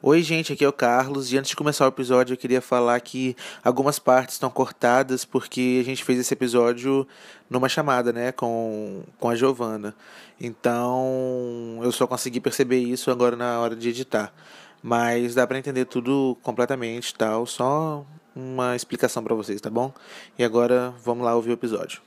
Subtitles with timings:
[0.00, 1.32] Oi, gente, aqui é o Carlos.
[1.32, 5.80] E antes de começar o episódio, eu queria falar que algumas partes estão cortadas porque
[5.80, 7.04] a gente fez esse episódio
[7.50, 9.92] numa chamada, né, com, com a Giovana.
[10.40, 14.32] Então, eu só consegui perceber isso agora na hora de editar.
[14.80, 18.06] Mas dá para entender tudo completamente, tal, só
[18.36, 19.92] uma explicação para vocês, tá bom?
[20.38, 22.00] E agora vamos lá ouvir o episódio.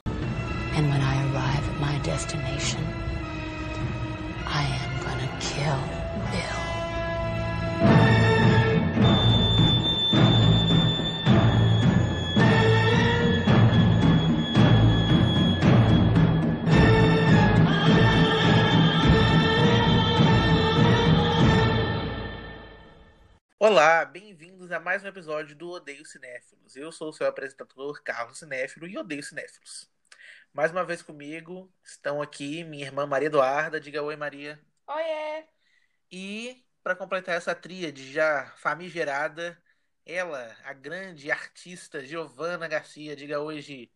[0.77, 2.90] And when I arrive at my destination,
[23.71, 26.75] Olá, bem-vindos a mais um episódio do Odeio Cinéfilos.
[26.75, 29.89] Eu sou o seu apresentador, Carlos Cinéfilo, e odeio cinéfilos.
[30.53, 33.79] Mais uma vez comigo estão aqui minha irmã Maria Eduarda.
[33.79, 34.59] Diga oi, Maria.
[34.85, 35.45] Oiê!
[36.11, 39.57] E para completar essa tríade já famigerada,
[40.05, 43.15] ela, a grande artista Giovana Garcia.
[43.15, 43.89] Diga oi, Gi.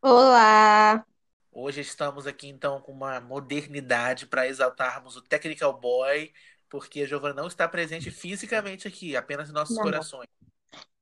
[0.00, 1.04] Olá!
[1.50, 6.32] Hoje estamos aqui então com uma modernidade para exaltarmos o Technical Boy,
[6.68, 9.84] porque a Giovana não está presente fisicamente aqui, apenas em nossos não.
[9.84, 10.28] corações.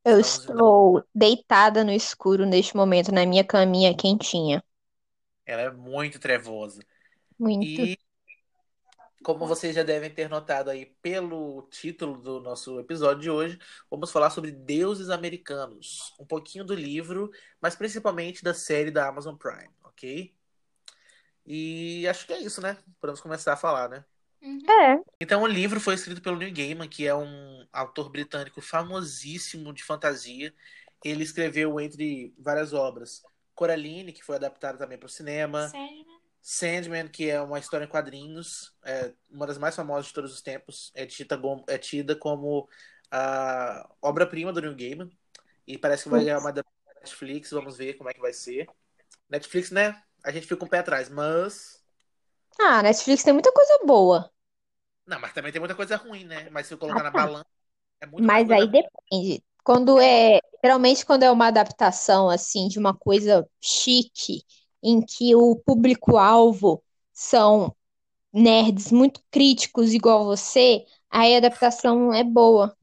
[0.05, 1.09] Eu Estamos estou então...
[1.15, 4.63] deitada no escuro neste momento, na minha caminha quentinha.
[5.47, 6.83] Ela é muito trevosa.
[7.39, 7.65] Muito.
[7.65, 7.99] E
[9.25, 13.59] como vocês já devem ter notado aí pelo título do nosso episódio de hoje,
[13.91, 16.15] vamos falar sobre deuses americanos.
[16.21, 20.35] Um pouquinho do livro, mas principalmente da série da Amazon Prime, ok?
[21.47, 22.77] E acho que é isso, né?
[23.01, 24.05] Podemos começar a falar, né?
[24.45, 24.61] Uhum.
[24.71, 25.03] É.
[25.19, 29.83] Então o livro foi escrito pelo Neil Gaiman, que é um autor britânico famosíssimo de
[29.83, 30.53] fantasia.
[31.03, 33.23] Ele escreveu entre várias obras
[33.55, 35.69] Coraline, que foi adaptada também para o cinema.
[35.69, 36.21] Sandman.
[36.43, 40.43] Sandman, que é uma história em quadrinhos, é uma das mais famosas de todos os
[40.43, 42.69] tempos, é tida, é tida como
[43.11, 45.11] a obra-prima do Neil Gaiman.
[45.67, 46.63] E parece que vai ganhar uma da
[46.97, 48.69] Netflix, vamos ver como é que vai ser.
[49.31, 50.03] Netflix, né?
[50.23, 51.83] A gente fica com um o pé atrás, mas.
[52.61, 54.34] Ah, Netflix tem muita coisa boa.
[55.07, 56.49] Não, mas também tem muita coisa ruim, né?
[56.51, 57.19] Mas se eu colocar ah, na tá.
[57.19, 57.47] balança,
[58.01, 59.45] é muito Mas aí depende.
[59.63, 64.43] Quando é, geralmente quando é uma adaptação assim de uma coisa chique,
[64.83, 66.83] em que o público-alvo
[67.13, 67.75] são
[68.33, 72.77] nerds muito críticos igual você, aí a adaptação é boa.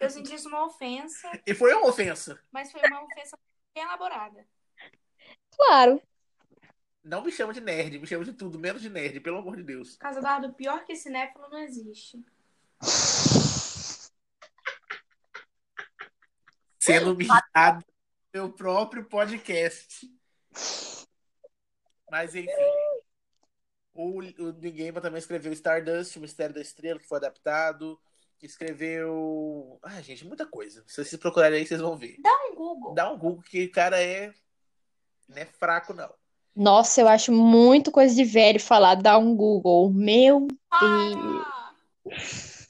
[0.00, 1.30] Eu senti isso uma ofensa.
[1.46, 2.38] E foi uma ofensa.
[2.50, 3.38] Mas foi uma ofensa
[3.74, 4.44] bem elaborada.
[5.56, 6.02] Claro.
[7.04, 9.64] Não me chama de nerd, me chama de tudo, menos de nerd, pelo amor de
[9.64, 9.96] Deus.
[9.96, 12.24] Casa Dardo, pior que cinéfilo não existe.
[16.78, 17.18] Sendo no
[18.32, 20.08] meu próprio podcast.
[22.10, 22.50] Mas enfim.
[23.94, 28.00] O, o Ninguém também escreveu Stardust, o Mistério da Estrela, que foi adaptado.
[28.40, 29.78] Escreveu.
[29.82, 30.82] Ah, gente, muita coisa.
[30.88, 32.16] Se vocês procurarem aí, vocês vão ver.
[32.20, 32.94] Dá um Google.
[32.94, 34.32] Dá um Google, que o cara é.
[35.28, 36.12] Não é fraco, não.
[36.54, 39.90] Nossa, eu acho muito coisa de velho falar, dar um Google.
[39.90, 40.46] Meu
[40.80, 42.68] Deus.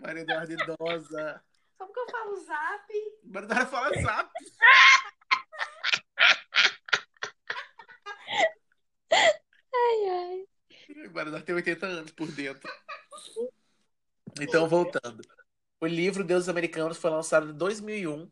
[0.00, 1.42] Maria Eduarda idosa.
[1.76, 2.92] Só porque eu falo zap.
[3.24, 4.30] Maria Eduarda fala zap.
[9.12, 10.44] ai, ai.
[10.88, 12.70] Maria Eduarda tem 80 anos por dentro.
[14.40, 15.22] Então, voltando.
[15.80, 18.30] O livro Deuses Americanos foi lançado em 2001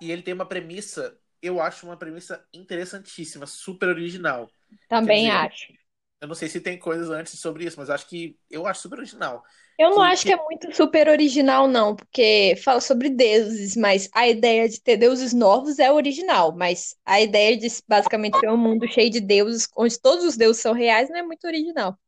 [0.00, 4.50] e ele tem uma premissa eu acho uma premissa interessantíssima, super original.
[4.88, 5.72] Também dizer, acho.
[6.20, 8.98] Eu não sei se tem coisas antes sobre isso, mas acho que eu acho super
[8.98, 9.44] original.
[9.78, 14.08] Eu não que, acho que é muito super original, não, porque fala sobre deuses, mas
[14.14, 18.56] a ideia de ter deuses novos é original, mas a ideia de basicamente ser um
[18.56, 21.98] mundo cheio de deuses, onde todos os deuses são reais, não é muito original.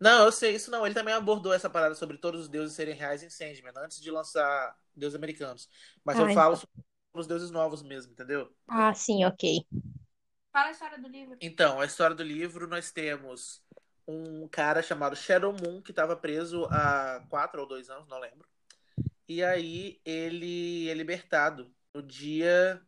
[0.00, 0.84] Não, eu sei isso não.
[0.84, 4.10] Ele também abordou essa parada sobre todos os deuses serem reais em Sandman, antes de
[4.10, 5.68] lançar Deuses Americanos.
[6.04, 8.52] Mas eu falo então os deuses novos mesmo, entendeu?
[8.66, 9.64] Ah, sim, ok.
[10.52, 11.36] Fala a história do livro.
[11.40, 13.62] Então, a história do livro, nós temos
[14.06, 18.46] um cara chamado Shadow Moon, que estava preso há quatro ou dois anos, não lembro.
[19.26, 22.80] E aí ele é libertado no dia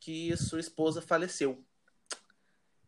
[0.00, 1.64] que sua esposa faleceu.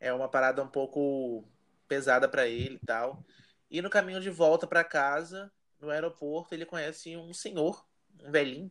[0.00, 1.44] É uma parada um pouco
[1.86, 3.24] pesada para ele e tal.
[3.70, 7.86] E no caminho de volta para casa, no aeroporto, ele conhece um senhor,
[8.20, 8.70] um velhinho,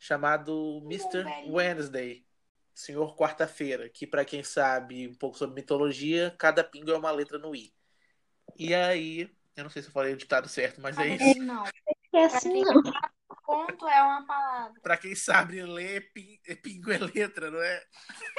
[0.00, 1.24] chamado Mr.
[1.46, 2.24] Wednesday,
[2.74, 7.38] Senhor Quarta-feira, que para quem sabe um pouco sobre mitologia, cada pingo é uma letra
[7.38, 7.70] no I.
[8.56, 11.42] E aí, eu não sei se eu falei o ditado certo, mas é isso.
[11.42, 11.64] Não.
[12.14, 12.82] É assim, não.
[13.44, 14.80] Ponto é uma palavra.
[14.80, 16.10] Para quem sabe ler,
[16.48, 17.84] é pingo é letra, não é?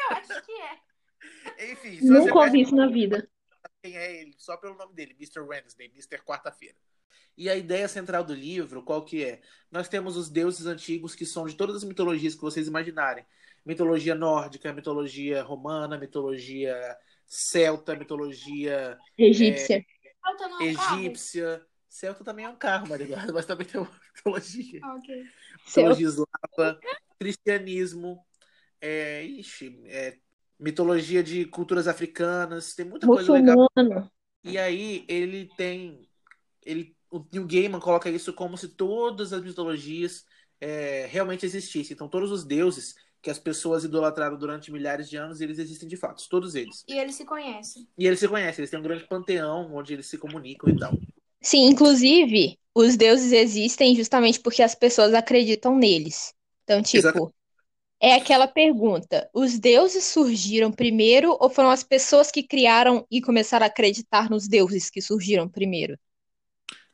[0.09, 1.71] Eu acho que é.
[1.71, 3.29] Enfim, nunca ouvi isso na vida.
[3.83, 4.33] Quem é ele?
[4.37, 5.41] Só pelo nome dele, Mr.
[5.41, 6.23] Wednesday, Mr.
[6.23, 6.75] Quarta-feira.
[7.41, 9.41] E a ideia central do livro, qual que é?
[9.71, 13.25] Nós temos os deuses antigos que são de todas as mitologias que vocês imaginarem.
[13.65, 16.95] Mitologia nórdica, mitologia romana, mitologia
[17.25, 19.83] celta, mitologia Egípcia.
[20.59, 21.65] é, egípcia.
[21.89, 22.85] Celta também é um carro,
[23.33, 24.79] mas também tem uma mitologia.
[24.83, 25.23] Ah, ok.
[25.65, 26.79] Mitologia eslava,
[27.17, 28.23] cristianismo,
[28.79, 30.15] é, ixi, é,
[30.59, 33.67] mitologia de culturas africanas, tem muita coisa legal.
[33.75, 34.11] Muçulmano.
[34.43, 36.07] E aí ele tem.
[36.63, 40.25] Ele, o Neil Gaiman coloca isso como se todas as mitologias
[40.59, 41.93] é, realmente existissem.
[41.93, 45.97] Então, todos os deuses que as pessoas idolatraram durante milhares de anos, eles existem de
[45.97, 46.83] fato, todos eles.
[46.87, 47.87] E eles se conhecem.
[47.97, 50.93] E eles se conhecem, eles têm um grande panteão onde eles se comunicam e tal.
[51.41, 56.33] Sim, inclusive, os deuses existem justamente porque as pessoas acreditam neles.
[56.63, 57.33] Então, tipo, Exatamente.
[57.99, 63.65] é aquela pergunta: os deuses surgiram primeiro ou foram as pessoas que criaram e começaram
[63.65, 65.97] a acreditar nos deuses que surgiram primeiro?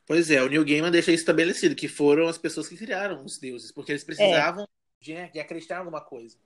[0.07, 3.37] Pois é, o Neil Gaiman deixa isso estabelecido, que foram as pessoas que criaram os
[3.37, 4.65] deuses, porque eles precisavam
[5.01, 6.37] de, de acreditar em alguma coisa.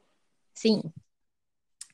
[0.56, 0.82] Sim.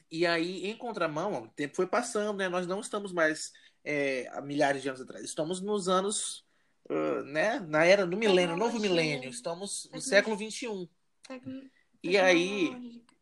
[0.09, 2.47] E aí, em contramão, o tempo foi passando, né?
[2.47, 3.51] Nós não estamos mais
[3.83, 5.25] é, há milhares de anos atrás.
[5.25, 6.45] Estamos nos anos,
[6.89, 7.59] ah, né?
[7.59, 9.29] Na era do milênio, novo milênio.
[9.29, 10.89] Estamos no século XXI.
[11.27, 11.69] Tecno-
[12.01, 12.69] E aí,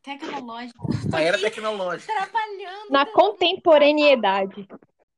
[0.04, 0.86] Tecnológico.
[0.88, 1.10] Tecnológico.
[1.10, 2.14] na era tecnológica.
[2.14, 2.92] Trabalhando.
[2.92, 4.68] Na contemporaneidade.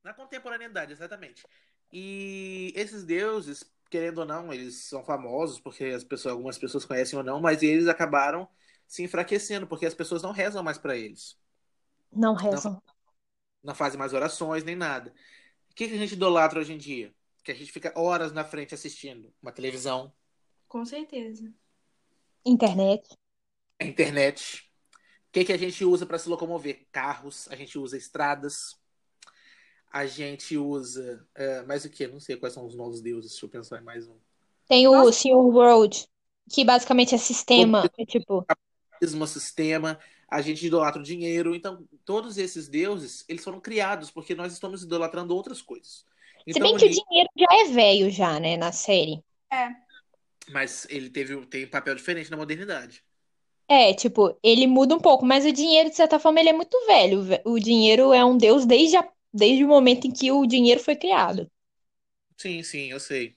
[0.02, 1.44] Na contemporaneidade, exatamente.
[1.92, 7.18] E esses deuses, querendo ou não, eles são famosos porque as pessoas, algumas pessoas conhecem
[7.18, 8.48] ou não, mas eles acabaram
[8.88, 11.38] se enfraquecendo porque as pessoas não rezam mais para eles.
[12.12, 12.82] Não rezam.
[13.64, 15.14] Não fazem mais orações nem nada.
[15.72, 17.14] O que, que a gente idolatra hoje em dia?
[17.44, 20.14] Que a gente fica horas na frente assistindo uma televisão,
[20.68, 21.54] Com certeza.
[22.46, 23.08] Internet.
[23.80, 24.64] a internet.
[25.30, 26.88] O que, que a gente usa para se locomover?
[26.92, 28.77] Carros, a gente usa estradas,
[29.92, 31.26] a gente usa.
[31.36, 32.08] é, mais o que?
[32.08, 34.16] Não sei quais são os novos deuses, deixa eu pensar em mais um.
[34.68, 35.12] Tem o Nossa.
[35.12, 35.36] Sr.
[35.36, 36.08] World,
[36.52, 37.90] que basicamente é sistema.
[37.98, 38.46] É tipo,
[39.02, 40.00] Mesmo sistema,
[40.30, 41.56] a gente idolatra o dinheiro.
[41.56, 46.06] Então, todos esses deuses, eles foram criados porque nós estamos idolatrando outras coisas.
[46.50, 49.24] se Então, bem o que o dinheiro já é velho já, né, na série.
[49.52, 49.88] É.
[50.50, 53.04] mas ele teve tem um papel diferente na modernidade.
[53.70, 56.78] É, tipo, ele muda um pouco, mas o dinheiro, de certa forma, ele é muito
[56.88, 57.22] velho.
[57.24, 60.82] Ve- O dinheiro é um deus desde, a- desde o momento em que o dinheiro
[60.82, 61.50] foi criado.
[62.38, 63.36] Sim, sim, eu sei.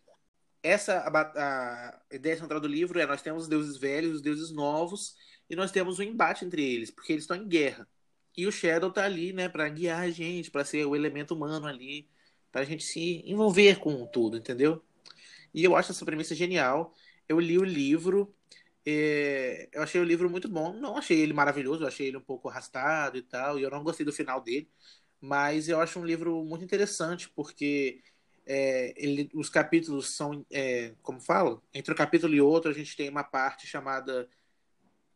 [0.62, 4.52] Essa a, a ideia central do livro é nós temos os deuses velhos, os deuses
[4.52, 5.16] novos,
[5.50, 7.88] e nós temos um embate entre eles, porque eles estão em guerra.
[8.36, 11.66] E o Shadow tá ali, né, para guiar a gente, para ser o elemento humano
[11.66, 12.08] ali,
[12.52, 14.84] pra gente se envolver com tudo, entendeu?
[15.54, 16.94] E eu acho essa premissa genial.
[17.28, 18.34] Eu li o livro,
[18.86, 20.72] é, eu achei o livro muito bom.
[20.74, 23.82] Não achei ele maravilhoso, eu achei ele um pouco arrastado e tal, e eu não
[23.84, 24.68] gostei do final dele.
[25.20, 28.02] Mas eu acho um livro muito interessante, porque
[28.46, 32.96] é, ele- os capítulos são, é, como falo, entre um capítulo e outro a gente
[32.96, 34.28] tem uma parte chamada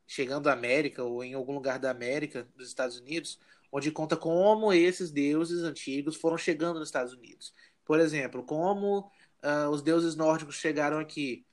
[0.06, 3.38] Chegando à América, ou em algum lugar da América, dos Estados Unidos,
[3.72, 7.54] onde conta como esses deuses antigos foram chegando nos Estados Unidos.
[7.84, 9.10] Por exemplo, como
[9.42, 11.44] ah, os deuses nórdicos chegaram aqui.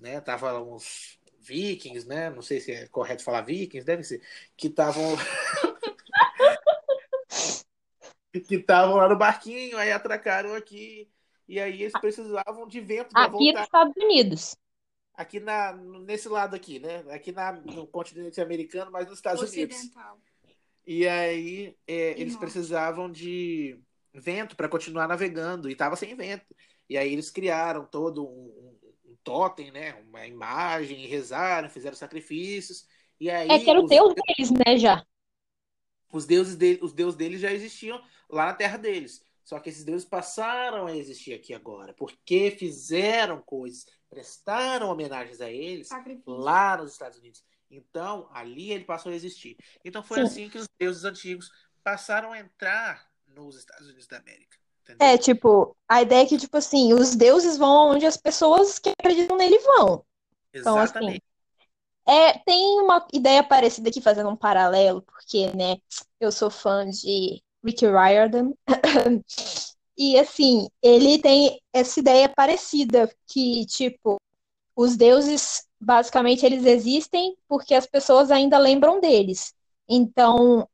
[0.00, 0.20] Né?
[0.20, 2.30] Tava uns vikings, né?
[2.30, 4.22] Não sei se é correto falar vikings, deve ser,
[4.56, 5.16] que estavam
[8.32, 11.10] que estavam lá no barquinho, aí atracaram aqui,
[11.48, 14.56] e aí eles precisavam de vento para Aqui nos voltar Estados Unidos.
[15.14, 17.04] aqui na, nesse lado aqui, né?
[17.10, 19.76] Aqui na, no continente americano, mas nos Estados Unidos.
[19.76, 20.18] Ocidental.
[20.86, 23.78] E aí é, E eles precisavam de
[24.14, 26.54] vento para continuar navegando, e estava sem vento.
[26.88, 29.94] E aí eles criaram todo um, um, um totem, né?
[30.08, 32.86] Uma imagem, e rezaram, fizeram sacrifícios.
[33.20, 35.04] E aí É que era o deus deles, né, já.
[36.12, 39.22] Os deuses dele, os deuses deles já existiam lá na terra deles.
[39.44, 45.50] Só que esses deuses passaram a existir aqui agora, porque fizeram coisas, prestaram homenagens a
[45.50, 46.30] eles Sacrifício.
[46.30, 47.42] lá nos Estados Unidos.
[47.70, 49.56] Então, ali ele passou a existir.
[49.84, 50.22] Então foi Sim.
[50.24, 51.50] assim que os deuses antigos
[51.82, 54.58] passaram a entrar nos Estados Unidos da América.
[54.82, 55.06] Entendeu?
[55.06, 58.90] É, tipo, a ideia é que, tipo assim, os deuses vão onde as pessoas que
[58.90, 60.04] acreditam nele vão.
[60.52, 61.24] Então, assim, Exatamente.
[62.08, 65.76] É, tem uma ideia parecida aqui, fazendo um paralelo, porque, né,
[66.18, 68.52] eu sou fã de Rick Riordan.
[70.00, 74.16] E, assim, ele tem essa ideia parecida, que, tipo,
[74.76, 79.52] os deuses, basicamente, eles existem porque as pessoas ainda lembram deles.
[79.88, 80.68] Então,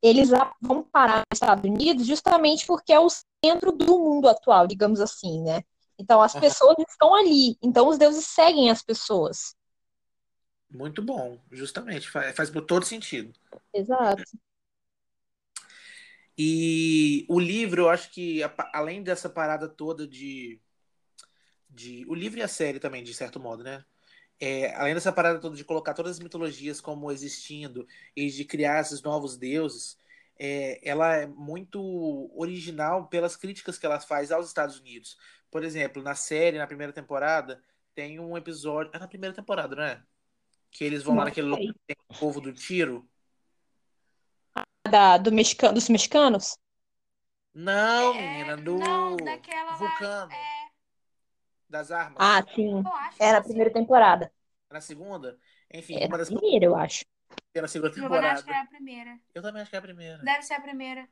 [0.00, 0.30] eles
[0.62, 3.10] vão parar nos Estados Unidos justamente porque é o
[3.44, 5.62] centro do mundo atual, digamos assim, né?
[5.98, 7.58] Então, as pessoas estão ali.
[7.62, 9.54] Então, os deuses seguem as pessoas.
[10.70, 12.08] Muito bom, justamente.
[12.08, 13.32] Faz, faz todo sentido.
[13.74, 14.22] Exato.
[16.38, 18.40] E o livro, eu acho que,
[18.72, 20.60] além dessa parada toda de,
[21.68, 22.04] de.
[22.08, 23.84] O livro e a série também, de certo modo, né?
[24.38, 27.86] É, além dessa parada toda de colocar todas as mitologias como existindo
[28.16, 29.98] e de criar esses novos deuses,
[30.38, 35.18] é, ela é muito original pelas críticas que ela faz aos Estados Unidos.
[35.50, 37.62] Por exemplo, na série, na primeira temporada,
[37.94, 38.90] tem um episódio.
[38.94, 40.02] É na primeira temporada, não é?
[40.70, 43.08] Que eles vão lá Não naquele lugar que tem o povo do tiro.
[44.90, 46.56] Da, do mexicano, dos mexicanos?
[47.54, 49.76] Não, É, menina, do Não, daquela lá.
[49.76, 50.70] vulcano, É,
[51.68, 52.16] das armas.
[52.20, 52.82] Ah, sim.
[53.18, 54.32] Era a primeira temporada.
[54.70, 55.38] Na segunda?
[55.72, 57.04] Enfim, Era uma a das primeira, eu acho.
[57.54, 58.00] na segunda sim.
[58.00, 58.42] Eu acho temporada.
[58.44, 59.20] que é a primeira.
[59.34, 60.18] Eu também acho que é a primeira.
[60.18, 61.08] Deve ser a primeira.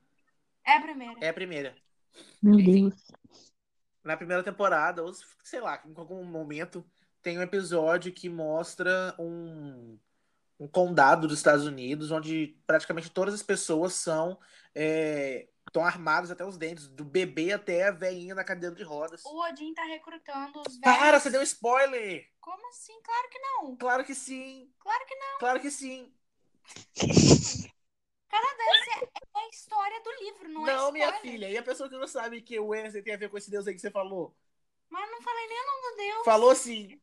[0.64, 1.20] É a primeira.
[1.20, 1.76] É a primeira.
[2.42, 2.90] Meu Enfim.
[2.90, 3.12] Deus.
[4.04, 5.12] Na primeira temporada, ou
[5.44, 6.84] sei lá, em algum momento,
[7.28, 9.98] tem um episódio que mostra um,
[10.58, 14.38] um condado dos Estados Unidos, onde praticamente todas as pessoas são
[14.74, 19.22] é, estão armadas até os dentes, do bebê até a velhinha na cadeira de rodas.
[19.26, 20.98] O Odin tá recrutando os velhos.
[20.98, 22.26] Para, você deu spoiler!
[22.40, 22.98] Como assim?
[23.02, 23.76] Claro que não.
[23.76, 24.72] Claro que sim!
[24.78, 25.38] Claro que não.
[25.38, 26.10] Claro que sim!
[28.30, 31.96] Canadense é a história do livro, não, é Não, minha filha, e a pessoa que
[31.98, 34.34] não sabe que o Wednesday tem a ver com esse deus aí que você falou?
[34.88, 36.24] Mas não falei nem o nome do Deus.
[36.24, 36.98] Falou sim!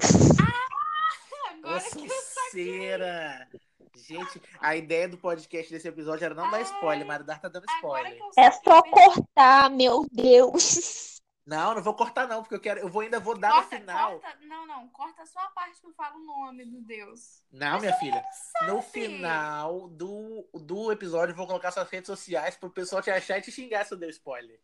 [0.00, 2.80] Agora Nossa, que eu saquei.
[2.90, 3.48] cera!
[3.96, 7.64] Gente, a ideia do podcast desse episódio era não dar spoiler, mas Dar tá dando
[7.68, 8.30] Agora spoiler.
[8.38, 11.16] É só cortar, meu Deus.
[11.44, 13.80] Não, não vou cortar não, porque eu quero, eu vou ainda vou dar Corta, no
[13.80, 14.20] final.
[14.20, 14.38] corta.
[14.46, 14.88] Não, não.
[14.88, 17.42] Corta só a parte que eu falo o nome do Deus.
[17.52, 18.22] Não, minha filha.
[18.66, 23.38] No final do, do episódio eu vou colocar suas redes sociais pro pessoal te achar
[23.38, 24.60] e te xingar se eu der spoiler.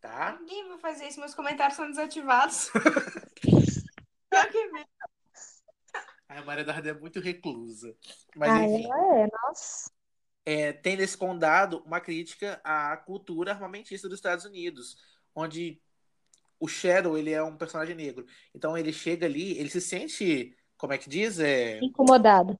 [0.00, 0.36] Tá?
[0.40, 1.18] Ninguém vai fazer isso.
[1.18, 2.70] Meus comentários são desativados.
[6.38, 7.96] A Maria Darda é muito reclusa.
[8.34, 9.90] Mas Ah, enfim, ela é, nossa.
[10.44, 14.96] é, tem nesse condado uma crítica à cultura armamentista dos Estados Unidos,
[15.34, 15.80] onde
[16.60, 18.26] o Shadow ele é um personagem negro.
[18.54, 21.38] Então ele chega ali, ele se sente, como é que diz?
[21.40, 22.58] É, Incomodada.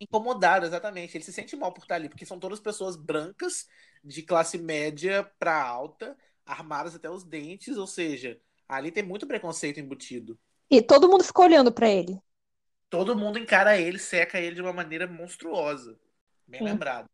[0.00, 1.16] incomodado, exatamente.
[1.16, 3.66] Ele se sente mal por estar ali, porque são todas pessoas brancas,
[4.04, 9.80] de classe média para alta, armadas até os dentes, ou seja, ali tem muito preconceito
[9.80, 10.38] embutido.
[10.70, 12.20] E todo mundo ficou olhando pra ele.
[12.90, 15.98] Todo mundo encara ele, seca ele de uma maneira monstruosa.
[16.46, 16.66] Bem Sim.
[16.68, 17.08] lembrado.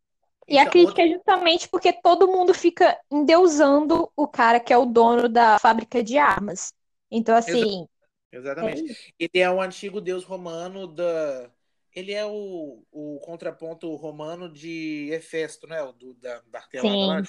[0.49, 4.73] E a Então, crítica outra- é justamente porque todo mundo fica endeusando o cara que
[4.73, 6.73] é o dono da fábrica de armas.
[7.11, 7.89] Então, assim,
[8.31, 8.85] Exatamente.
[9.19, 11.51] Ele é um antigo deus romano da.
[11.95, 15.83] Ele é o, o contraponto romano de Hefesto, né?
[15.83, 16.43] O do, da
[16.83, 17.23] lá.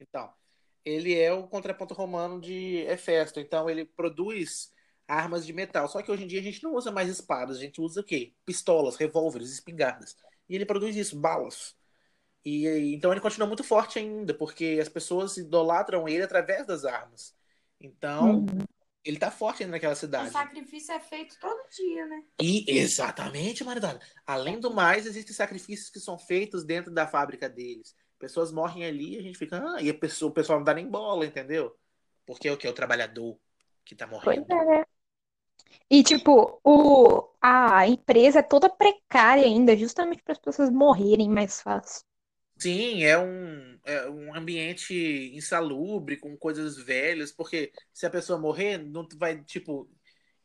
[0.00, 0.32] Então,
[0.84, 3.40] ele é o contraponto romano de Hefesto.
[3.40, 4.72] Então, ele produz
[5.12, 5.88] armas de metal.
[5.88, 8.04] Só que hoje em dia a gente não usa mais espadas, a gente usa o
[8.04, 8.32] quê?
[8.44, 10.16] Pistolas, revólveres, espingardas.
[10.48, 11.76] E ele produz isso, balas.
[12.44, 17.34] E então ele continua muito forte ainda, porque as pessoas idolatram ele através das armas.
[17.80, 18.64] Então, Uhum.
[19.04, 20.30] ele tá forte ainda naquela O cidade.
[20.30, 22.22] sacrifício é feito todo dia, né?
[22.40, 24.00] E exatamente, Maridana.
[24.26, 27.94] Além do mais, existem sacrifícios que são feitos dentro da fábrica deles.
[28.18, 30.74] Pessoas morrem ali e a gente fica, ah, e a pessoa, o pessoal não dá
[30.74, 31.76] nem bola, entendeu?
[32.26, 32.66] Porque é o que?
[32.68, 33.38] O trabalhador
[33.84, 34.46] que tá pois morrendo.
[34.48, 34.84] é, né?
[35.90, 41.60] E, tipo, o, a empresa é toda precária ainda, justamente para as pessoas morrerem mais
[41.60, 42.04] fácil.
[42.58, 44.94] Sim, é um, é um ambiente
[45.34, 49.90] insalubre, com coisas velhas, porque se a pessoa morrer, não vai, tipo,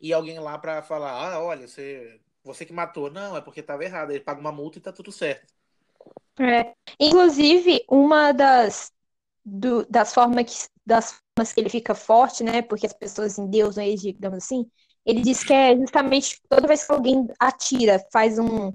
[0.02, 3.12] ir alguém lá pra falar, ah, olha, você, você que matou.
[3.12, 4.10] Não, é porque tava errado.
[4.12, 5.54] Ele paga uma multa e tá tudo certo.
[6.40, 6.76] É.
[7.00, 8.92] Inclusive, uma das,
[9.46, 12.62] do- das formas que, das formas que ele fica forte, né?
[12.62, 14.70] Porque as pessoas endeusam ele, digamos assim,
[15.08, 18.74] ele diz que é justamente toda vez que alguém atira, faz um,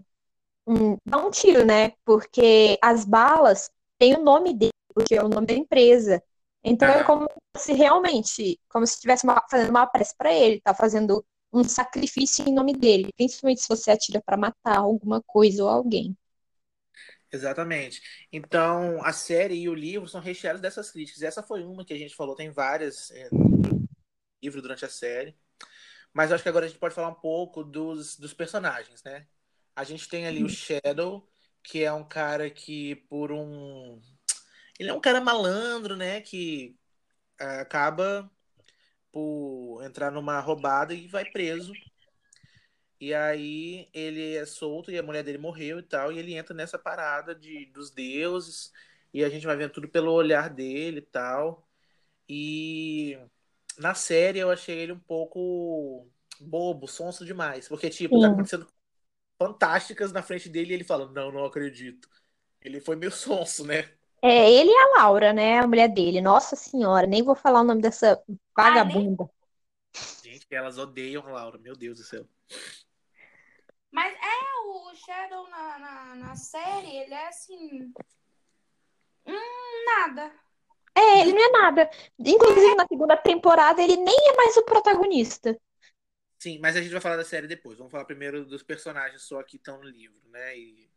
[0.66, 1.92] um, dá um tiro, né?
[2.04, 6.22] Porque as balas têm o nome dele, porque é o nome da empresa.
[6.64, 7.04] Então é Ah.
[7.04, 12.48] como se realmente, como se estivesse fazendo uma prece para ele, tá fazendo um sacrifício
[12.48, 16.16] em nome dele, principalmente se você atira para matar alguma coisa ou alguém.
[17.30, 18.02] Exatamente.
[18.30, 21.22] Então, a série e o livro são recheados dessas críticas.
[21.22, 23.82] Essa foi uma que a gente falou, tem várias é, no
[24.42, 25.36] livro durante a série.
[26.12, 29.26] Mas eu acho que agora a gente pode falar um pouco dos, dos personagens, né?
[29.74, 31.26] A gente tem ali o Shadow,
[31.62, 34.00] que é um cara que, por um.
[34.78, 36.20] Ele é um cara malandro, né?
[36.20, 36.76] Que
[37.38, 38.30] ah, acaba
[39.12, 41.72] por entrar numa roubada e vai preso.
[43.00, 46.54] E aí ele é solto e a mulher dele morreu e tal, e ele entra
[46.54, 48.72] nessa parada de, dos deuses,
[49.12, 51.68] e a gente vai vendo tudo pelo olhar dele e tal.
[52.28, 53.18] E
[53.78, 56.08] na série eu achei ele um pouco
[56.40, 58.32] bobo, sonso demais, porque tipo, tá Sim.
[58.32, 58.66] acontecendo
[59.38, 62.08] fantásticas na frente dele e ele fala: "Não, não acredito".
[62.60, 63.90] Ele foi meio sonso, né?
[64.22, 65.58] É, ele e a Laura, né?
[65.58, 66.20] A mulher dele.
[66.20, 68.22] Nossa senhora, nem vou falar o nome dessa
[68.56, 69.28] vagabunda.
[70.22, 72.26] Gente, elas odeiam Laura, meu Deus do céu.
[73.90, 77.92] Mas é o Shadow na, na, na série, ele é assim.
[79.26, 80.32] Hum, nada.
[80.94, 81.90] É, ele não é nada.
[82.18, 85.58] Inclusive, na segunda temporada, ele nem é mais o protagonista.
[86.38, 87.78] Sim, mas a gente vai falar da série depois.
[87.78, 90.56] Vamos falar primeiro dos personagens só que estão no livro, né?
[90.58, 90.90] E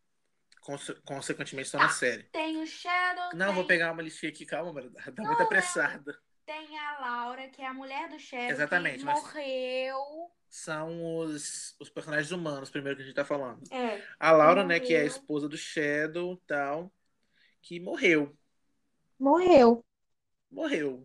[0.60, 2.24] conse- consequentemente estão na série.
[2.24, 3.30] Tem o Shadow.
[3.36, 4.92] Não, tem, vou pegar uma listinha aqui, calma, mano.
[4.92, 6.18] Tá Não, muito é- apressada.
[6.46, 8.50] tem a Laura, que é a mulher do Shadow.
[8.50, 10.32] Exatamente, Que morreu.
[10.50, 13.62] São os, os personagens humanos, primeiro que a gente tá falando.
[13.72, 14.02] É.
[14.20, 15.16] A Laura, né, que é a Morreu.
[15.16, 16.92] esposa do Shadow e tal,
[17.62, 18.36] que morreu.
[19.20, 19.84] Morreu.
[20.52, 21.04] Morreu.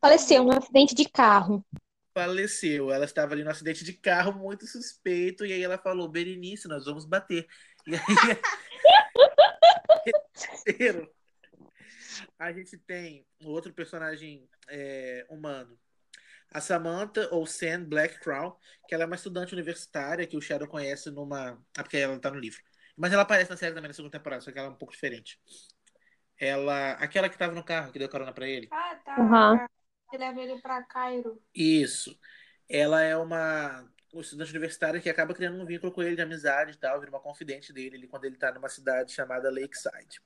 [0.00, 1.64] Faleceu num acidente de carro.
[2.12, 2.90] Faleceu.
[2.90, 6.84] Ela estava ali no acidente de carro, muito suspeito, e aí ela falou: Berenice, nós
[6.84, 7.46] vamos bater.
[7.86, 8.00] E aí.
[12.38, 15.78] A gente tem outro personagem é, humano.
[16.52, 18.56] A Samantha, ou Sam Black Crown,
[18.88, 21.62] que ela é uma estudante universitária que o Shadow conhece numa.
[21.76, 22.60] Ah, porque ela tá no livro.
[22.96, 24.92] Mas ela aparece na série também na segunda temporada, só que ela é um pouco
[24.92, 25.38] diferente.
[26.40, 26.92] Ela.
[26.92, 28.68] Aquela que tava no carro, que deu carona pra ele.
[28.70, 29.20] Ah, tá.
[29.20, 29.66] Uhum.
[30.10, 31.40] Que leva ele pra Cairo.
[31.54, 32.18] Isso.
[32.68, 36.72] Ela é uma, uma estudante universitária que acaba criando um vínculo com ele de amizade
[36.72, 40.20] e tal, vira uma confidente dele ali quando ele tá numa cidade chamada Lakeside.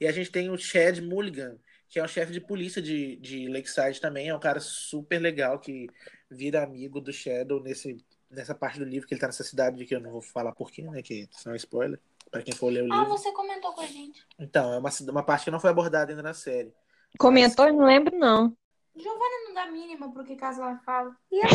[0.00, 3.48] E a gente tem o Chad Mulligan, que é um chefe de polícia de, de
[3.48, 5.86] Lakeside também, é um cara super legal que
[6.30, 9.94] vira amigo do Shadow nesse, nessa parte do livro que ele tá nessa cidade, que
[9.94, 12.00] eu não vou falar porquê, né, que isso é um spoiler,
[12.30, 13.16] pra quem for ler o Ah, livro.
[13.16, 14.24] você comentou com a gente.
[14.38, 16.74] Então, é uma, uma parte que não foi abordada ainda na série.
[17.18, 17.72] Comentou?
[17.72, 18.56] Não lembro, não.
[18.94, 21.14] Giovanna não dá mínima pro que caso ela fala.
[21.30, 21.50] E ela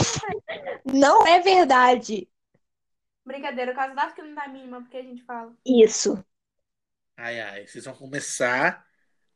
[0.86, 2.30] não é verdade.
[3.26, 5.56] Brincadeira, o caso dá que não dá mínima porque a gente fala.
[5.66, 6.24] Isso.
[7.18, 8.86] Ai, ai, vocês vão começar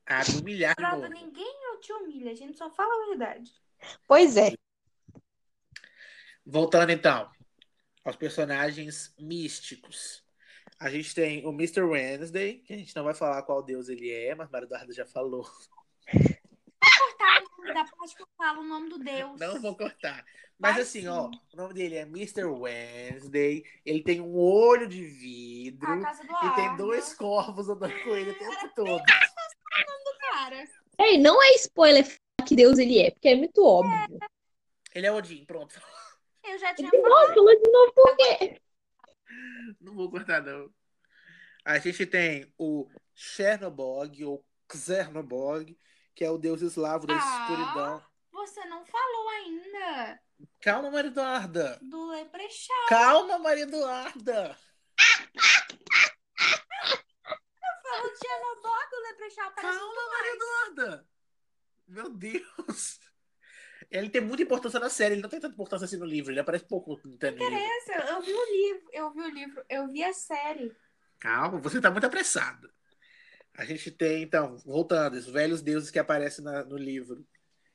[0.05, 1.07] a me humilhar novo.
[1.07, 3.51] ninguém te humilha, a gente só fala a verdade.
[4.07, 4.53] Pois é.
[6.43, 7.29] Voltando então
[8.03, 10.24] aos personagens místicos.
[10.79, 11.81] A gente tem o Mr.
[11.81, 15.05] Wednesday, que a gente não vai falar qual deus ele é, mas Mário Eduardo já
[15.05, 15.43] falou.
[16.11, 19.39] Cortar o nome da parte que eu falo o nome do Deus.
[19.39, 20.25] Não vou cortar.
[20.59, 21.07] Mas Vai assim, sim.
[21.07, 22.45] ó, o nome dele é Mr.
[22.45, 23.63] Wednesday.
[23.85, 28.15] Ele tem um olho de vidro A casa do e tem dois corvos andando com
[28.15, 29.03] ele o tempo todo.
[30.31, 30.63] Cara,
[30.99, 34.19] Ei, não é spoiler falar que Deus ele é, porque é muito óbvio.
[34.93, 35.79] Ele é Odin, pronto.
[36.43, 38.61] eu já tinha Nossa, falou de novo por quê?
[39.81, 40.69] Não vou cortar, não.
[41.63, 45.77] A gente tem o Chernobog, ou Xernobog,
[46.13, 47.17] que é o deus eslavo da Ah.
[47.17, 48.03] escuridão.
[48.31, 50.19] Você não falou ainda
[50.61, 51.79] Calma, Maria Eduarda.
[51.81, 52.85] do Leprechaun.
[52.89, 54.57] Calma, Maria Eduarda.
[57.83, 60.33] Falou de Chernobyl, o Leprechaun Calma, Maria.
[60.33, 61.07] Eduarda.
[61.87, 62.99] Meu Deus.
[63.91, 66.39] Ele tem muita importância na série, ele não tem tanta importância assim no livro, ele
[66.39, 67.15] aparece pouco no livro.
[67.15, 70.71] Interessa, eu vi o livro, eu vi o livro, eu vi a série.
[71.19, 72.69] Calma, você tá muito apressado.
[73.53, 77.25] A gente tem, então, voltando, os velhos deuses que aparecem na- no livro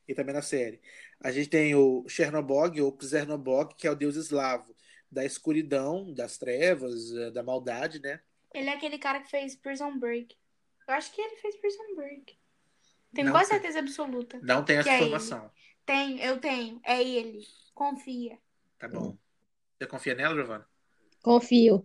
[0.06, 0.80] e também na série.
[1.20, 4.74] A gente tem o Chernobog, ou Xernobog, que é o deus eslavo
[5.10, 8.20] da escuridão, das trevas, eh, da maldade, né?
[8.52, 10.36] Ele é aquele cara que fez Prison Break.
[10.86, 12.38] Eu acho que ele fez Prison Break.
[13.14, 14.38] Tenho Não quase certeza absoluta.
[14.42, 14.98] Não tem essa Que é
[15.90, 16.80] Tem, eu tenho.
[16.84, 17.44] É ele.
[17.74, 18.38] Confia.
[18.78, 19.18] Tá bom.
[19.76, 20.64] Você confia nela, Giovana?
[21.20, 21.84] Confio.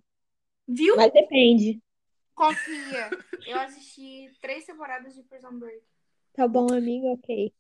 [0.68, 0.96] Viu?
[0.96, 1.82] Mas depende.
[2.36, 3.10] Confia.
[3.48, 5.82] Eu assisti três temporadas de Prison Break.
[6.34, 7.52] Tá bom, amigo, ok.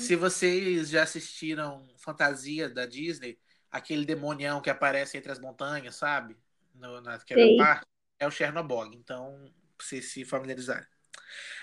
[0.00, 3.38] Se vocês já assistiram Fantasia da Disney,
[3.70, 6.36] aquele demonião que aparece entre as montanhas, sabe?
[6.74, 7.56] No, naquela Sei.
[7.56, 7.86] parte,
[8.18, 8.96] é o Chernobog.
[8.96, 10.88] Então, pra vocês se familiarizarem.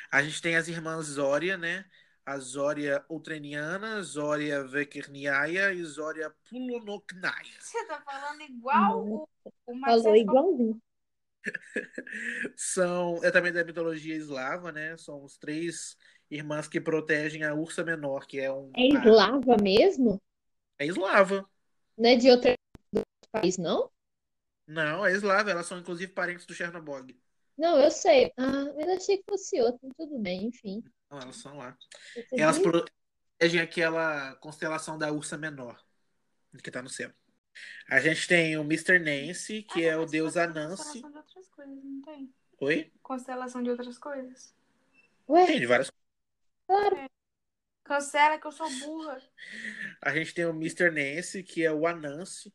[0.10, 1.84] A gente tem as irmãs Zória, né?
[2.26, 7.60] A Zória Utreniana, Zória Vekerniaia e Zória Pulonoknaia.
[7.60, 9.30] Você tá falando igual o,
[9.66, 10.82] o Falou igualzinho.
[12.56, 14.96] São, é também da mitologia eslava, né?
[14.98, 15.98] São os três
[16.30, 18.72] irmãs que protegem a Ursa Menor, que é um.
[18.76, 20.22] É eslava mesmo?
[20.80, 21.46] É eslava.
[21.98, 22.54] Não é de outro
[23.32, 23.90] país, não?
[24.66, 25.52] Não, é eslava.
[25.52, 27.16] Elas são inclusive parentes do Chernobog.
[27.58, 28.32] Não, eu sei.
[28.38, 29.88] Ah, mas achei que fosse outro.
[29.96, 30.84] Tudo bem, enfim.
[31.14, 31.78] Não, elas são lá.
[32.32, 35.80] Elas protegem aquela constelação da Ursa Menor,
[36.64, 37.12] que tá no céu.
[37.88, 38.98] A gente tem o Mr.
[38.98, 41.02] Nancy, que Ah, é o deus tem Anansi.
[41.02, 42.34] Constelação de outras coisas, não tem?
[42.60, 42.92] Oi?
[43.04, 44.56] Constelação de outras coisas.
[45.30, 45.92] Ué, Tem de várias
[46.66, 46.98] claro.
[47.84, 49.22] Cancela que eu sou burra.
[50.02, 50.90] A gente tem o Mr.
[50.90, 52.52] Nancy, que é o Anansi.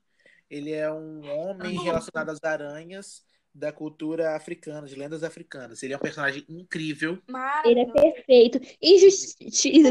[0.50, 1.82] Ele é um homem Ah.
[1.82, 3.24] relacionado às aranhas
[3.58, 5.82] da cultura africana, de lendas africanas.
[5.82, 7.18] Ele é um personagem incrível.
[7.64, 8.60] Ele é perfeito.
[8.80, 9.82] Injusti...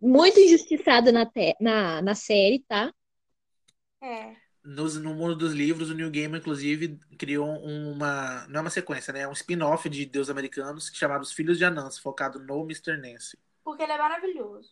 [0.00, 2.92] muito injustiçado na, te- na, na série, tá?
[4.02, 4.34] É.
[4.64, 8.46] Nos- no mundo dos livros, o Neil Gaiman, inclusive, criou uma.
[8.48, 9.20] Não é uma sequência, né?
[9.20, 12.96] É um spin-off de Deus Americanos chamado Os Filhos de Anansi, focado no Mr.
[12.96, 13.38] Nancy.
[13.64, 14.70] Porque ele é maravilhoso.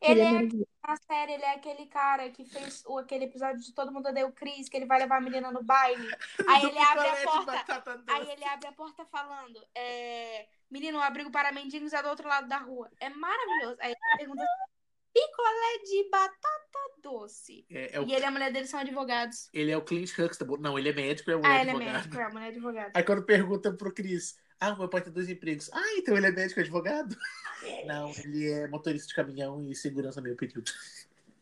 [0.00, 3.60] Ele Ele é é, na série, ele é aquele cara que fez o, aquele episódio
[3.60, 6.08] de Todo Mundo Odeia o Chris, que ele vai levar a menina no baile.
[6.48, 8.04] Aí ele abre a porta.
[8.06, 12.28] Aí ele abre a porta falando: é, Menino, o abrigo para mendigos é do outro
[12.28, 12.90] lado da rua.
[13.00, 13.76] É maravilhoso.
[13.80, 14.72] Aí ele pergunta assim,
[15.12, 17.66] picolé de batata doce.
[17.70, 19.48] É, é o- E ele e a mulher dele são advogados.
[19.52, 20.58] ele é o Clint Huxtable.
[20.60, 21.92] Não, ele é médico, é um Ah, ele é advogado.
[21.94, 22.92] médico, é a mulher é advogado.
[22.94, 25.70] Aí quando pergunta pro Cris, ah, meu pai tem dois empregos.
[25.72, 27.16] Ah, então ele é médico e advogado?
[27.86, 30.70] Não, ele é motorista de caminhão e segurança meio período.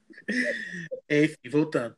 [1.09, 1.97] Enfim, voltando.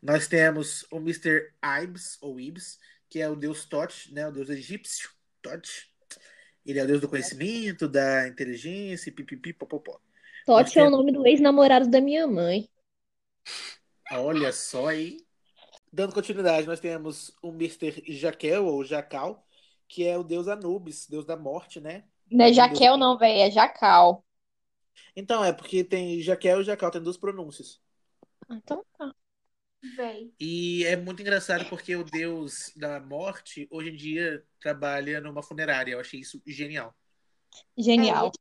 [0.00, 1.52] Nós temos o Mr.
[1.82, 4.26] Ibs, ou Ibs, que é o deus Tot, né?
[4.26, 5.90] O deus egípcio, Tot.
[6.64, 10.00] Ele é o deus do conhecimento, da inteligência, pipipi, popopó.
[10.46, 12.68] Totti é o nome do ex-namorado da minha mãe.
[14.10, 15.24] Olha só aí.
[15.92, 18.02] Dando continuidade, nós temos o Mr.
[18.08, 19.46] Jaquel, ou Jacal,
[19.92, 22.04] que é o deus Anubis, deus da morte, né?
[22.30, 24.24] Não é Jaquel, não, velho, é Jacal.
[25.14, 27.78] Então, é porque tem Jaquel e Jacal, tem duas pronúncias.
[28.48, 29.14] Ah, Então tá.
[29.96, 30.32] Véi.
[30.40, 35.92] E é muito engraçado porque o deus da morte, hoje em dia, trabalha numa funerária.
[35.92, 36.94] Eu achei isso genial.
[37.76, 38.32] Genial.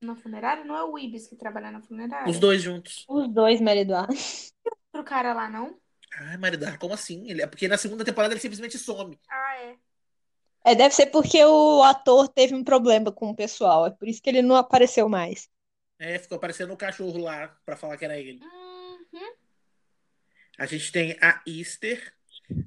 [0.00, 0.64] Na funerária?
[0.64, 2.28] Não é o Ibis que trabalha na funerária?
[2.28, 3.04] Os dois juntos.
[3.08, 4.14] Os dois, Maria Eduardo.
[4.92, 5.78] Outro cara lá, não?
[6.20, 7.30] Ai, Maridar, como assim?
[7.30, 9.16] Ele, é porque na segunda temporada ele simplesmente some.
[9.28, 9.76] Ah, é.
[10.64, 13.86] É, deve ser porque o ator teve um problema com o pessoal.
[13.86, 15.48] É por isso que ele não apareceu mais.
[15.98, 18.40] É, ficou aparecendo o cachorro lá pra falar que era ele.
[18.42, 19.32] Uhum.
[20.58, 22.12] A gente tem a Easter,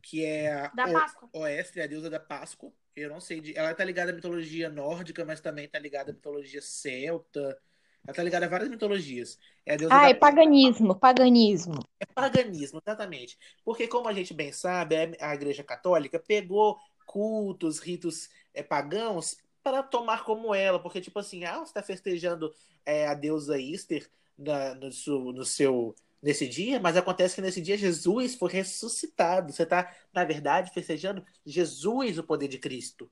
[0.01, 1.29] que é a Da O- Páscoa.
[1.33, 2.71] Oestre, a deusa da Páscoa.
[2.95, 3.57] Eu não sei de.
[3.57, 7.57] Ela tá ligada à mitologia nórdica, mas também tá ligada à mitologia celta.
[8.05, 9.37] Ela tá ligada a várias mitologias.
[9.65, 11.79] É a deusa Ah, da é paganismo, paganismo.
[11.99, 13.37] É paganismo, exatamente.
[13.63, 16.77] Porque, como a gente bem sabe, a Igreja Católica pegou
[17.11, 20.79] cultos, ritos é, pagãos para tomar como ela.
[20.79, 22.53] Porque, tipo assim, ah, você está festejando
[22.85, 27.61] é, a deusa Easter na- no, seu, no seu- nesse dia, mas acontece que nesse
[27.61, 29.51] dia Jesus foi ressuscitado.
[29.51, 33.11] Você está, na verdade, festejando Jesus, o poder de Cristo.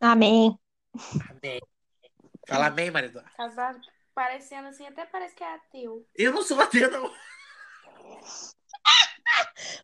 [0.00, 0.56] Amém.
[1.28, 1.60] Amém.
[2.46, 3.22] Fala amém, Maridó.
[3.36, 3.80] Casado,
[4.14, 6.06] parecendo assim, até parece que é ateu.
[6.14, 7.12] Eu não sou ateu, não.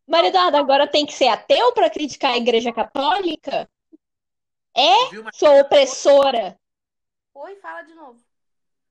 [0.06, 3.68] Maria Eduardo, agora tem que ser ateu para criticar a Igreja Católica?
[5.10, 6.58] Viu, Mar- Sou opressora.
[7.34, 8.20] Oi, fala de novo.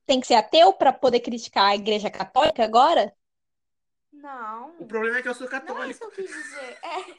[0.05, 3.13] Tem que ser ateu para poder criticar a Igreja Católica agora?
[4.12, 4.75] Não.
[4.79, 5.91] O problema é que eu sou Não é católico.
[5.91, 6.77] isso que eu quis dizer.
[6.83, 7.15] É.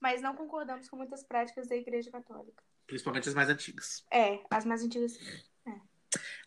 [0.00, 2.62] Mas não concordamos com muitas práticas da Igreja Católica.
[2.86, 4.04] Principalmente as mais antigas.
[4.10, 5.18] É, as mais antigas.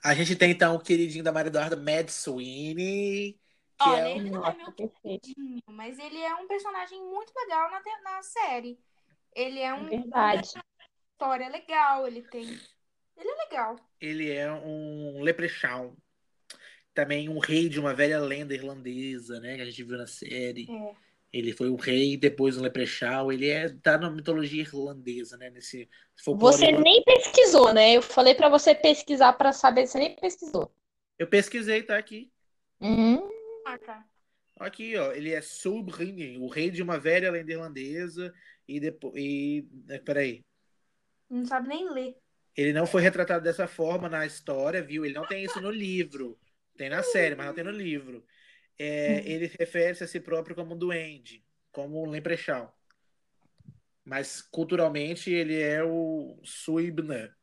[0.03, 3.37] A gente tem então o queridinho da Maria Eduarda, Mad Sweeney,
[3.81, 7.81] Olha, é ele não é meu queridinho, mas ele é um personagem muito legal na,
[7.81, 8.79] te- na série.
[9.35, 10.49] Ele é É um verdade.
[11.13, 12.43] história legal, ele tem.
[13.17, 13.75] Ele é legal.
[13.99, 15.93] ele é um leprechaun.
[16.93, 19.55] Também um rei de uma velha lenda irlandesa, né?
[19.55, 20.67] Que a gente viu na série.
[20.69, 20.95] É.
[21.31, 23.31] Ele foi um rei, depois um leprechaun.
[23.31, 25.49] Ele é tá na mitologia irlandesa, né?
[25.49, 25.87] Nesse
[26.23, 27.93] folclore Você nem pesquisou, né?
[27.93, 30.71] Eu falei para você pesquisar para saber, você nem pesquisou.
[31.17, 32.31] Eu pesquisei, tá aqui.
[32.81, 33.19] Hum,
[33.69, 34.05] Ah, tá.
[34.59, 35.11] Aqui, ó.
[35.11, 38.33] Ele é Sulbringen, o rei de uma velha lenda irlandesa.
[38.67, 39.13] E depois.
[39.15, 39.67] E...
[39.85, 40.43] né, Peraí.
[41.29, 42.17] Não sabe nem ler.
[42.57, 45.05] Ele não foi retratado dessa forma na história, viu?
[45.05, 46.37] Ele não tem isso no livro.
[46.75, 48.25] Tem na série, mas não tem no livro.
[48.77, 52.67] É, ele refere-se a si próprio como um duende, como um leprechaun.
[54.03, 57.35] Mas culturalmente ele é o Suibna.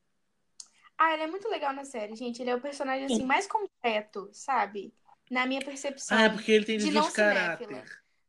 [0.99, 2.41] Ah, ele é muito legal na série, gente.
[2.41, 4.93] Ele é o personagem assim mais completo, sabe?
[5.31, 6.17] Na minha percepção.
[6.17, 7.67] Ah, é porque ele tem De desvio não de caráter.
[7.67, 7.85] cinéfila.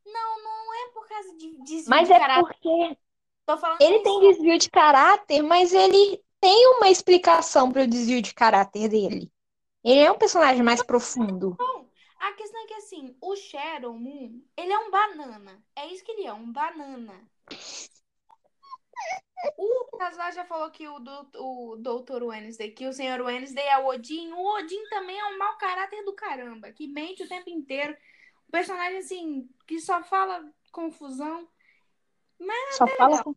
[0.06, 2.42] Não, não é por causa de desvio mas de é caráter.
[2.44, 2.98] porque
[3.46, 4.04] Tô falando ele isso.
[4.04, 9.30] tem desvio de caráter, mas ele tem uma explicação para o desvio de caráter dele.
[9.84, 11.56] Ele é um personagem mais profundo.
[11.58, 11.88] Não,
[12.20, 15.62] a questão é que assim, o Shadow Moon, ele é um banana.
[15.76, 17.14] É isso que ele é, um banana.
[19.56, 22.24] O Casar já falou que o, do, o Dr.
[22.24, 23.20] Wednesday, que o Sr.
[23.22, 24.32] Wednesday é o Odin.
[24.32, 27.96] O Odin também é um mau caráter do caramba, que mente o tempo inteiro.
[28.48, 31.48] Um personagem assim, que só fala confusão.
[32.72, 33.34] Só fala com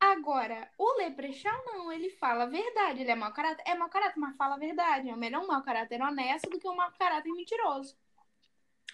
[0.00, 3.64] Agora, o Leprechaun não, ele fala a verdade, ele é mau caráter.
[3.66, 5.08] É mau caráter, mas fala a verdade.
[5.08, 7.96] É melhor um mau caráter honesto do que um mau caráter mentiroso.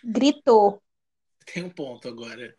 [0.04, 0.80] gritou.
[1.44, 2.54] Tem um ponto agora.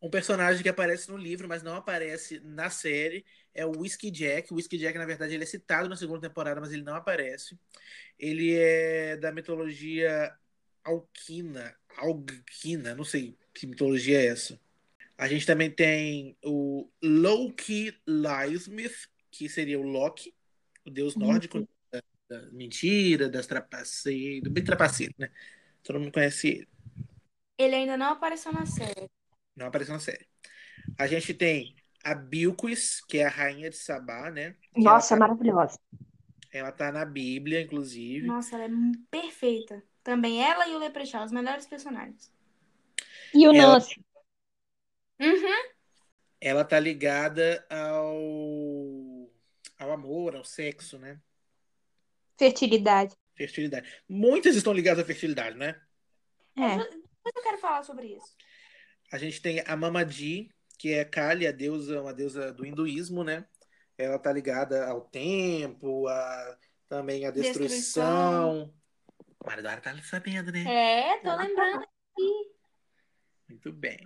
[0.00, 4.52] Um personagem que aparece no livro, mas não aparece na série, é o Whiskey Jack.
[4.52, 7.58] O Whiskey Jack, na verdade, ele é citado na segunda temporada, mas ele não aparece.
[8.18, 10.32] Ele é da mitologia
[10.84, 14.58] alquina, alquina, não sei que mitologia é essa.
[15.16, 20.32] A gente também tem o Loki Lysmith, que seria o Loki,
[20.84, 21.68] o deus nórdico uhum.
[21.90, 25.28] da, da, mentira, das trapaceiras, do bem trapaceiro, né?
[25.82, 26.68] Todo mundo conhece ele.
[27.58, 29.10] Ele ainda não apareceu na série.
[29.58, 30.24] Não apareceu na série.
[30.96, 34.54] A gente tem a Bilquis, que é a rainha de Sabá, né?
[34.72, 35.80] Que Nossa, ela tá, maravilhosa.
[36.52, 38.24] Ela tá na Bíblia, inclusive.
[38.24, 38.70] Nossa, ela é
[39.10, 39.82] perfeita.
[40.04, 42.32] Também ela e o Leprechaun, os melhores personagens.
[43.34, 44.00] E o Ela- Nancy.
[45.20, 45.70] Uhum.
[46.40, 49.28] Ela tá ligada ao,
[49.76, 51.20] ao amor, ao sexo, né?
[52.38, 53.16] Fertilidade.
[53.34, 54.02] Fertilidade.
[54.08, 55.80] Muitas estão ligadas à fertilidade, né?
[56.56, 56.76] É.
[56.76, 58.36] Depois eu quero falar sobre isso.
[59.10, 63.46] A gente tem a Mamadi, que é Kali, a deusa, uma deusa do hinduísmo, né?
[63.96, 68.72] Ela tá ligada ao tempo, a, também à destruição.
[69.40, 70.62] O Maridora tá sabendo, né?
[70.62, 72.52] É, tô lembrando aqui.
[73.48, 73.98] Muito bem.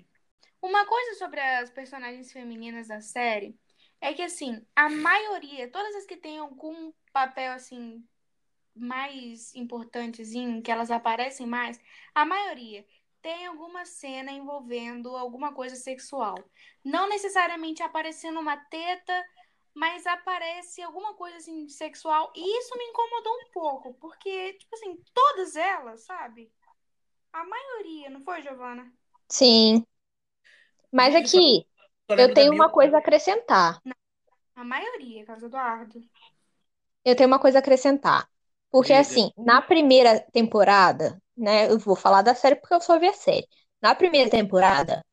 [0.62, 3.59] Uma coisa sobre as personagens femininas da série
[4.01, 8.05] é que, assim, a maioria, todas as que têm algum papel, assim,
[8.75, 11.81] mais importantezinho, que elas aparecem mais,
[12.15, 12.85] a maioria
[13.22, 16.35] tem alguma cena envolvendo alguma coisa sexual.
[16.85, 19.24] Não necessariamente aparecendo uma teta,
[19.72, 22.32] mas aparece alguma coisa, assim, sexual.
[22.35, 26.52] E isso me incomodou um pouco, porque, tipo assim, todas elas, sabe?
[27.32, 28.92] A maioria, não foi, Giovana?
[29.28, 29.87] Sim.
[30.90, 31.66] Mas aqui,
[32.06, 33.80] Só eu lembro da tenho uma coisa a acrescentar.
[34.54, 36.02] A maioria, Carlos Eduardo.
[37.04, 38.28] Eu tenho uma coisa a acrescentar.
[38.72, 41.70] Porque, assim, na primeira temporada, né?
[41.70, 43.48] Eu vou falar da série porque eu só vi a série.
[43.82, 45.04] Na primeira temporada,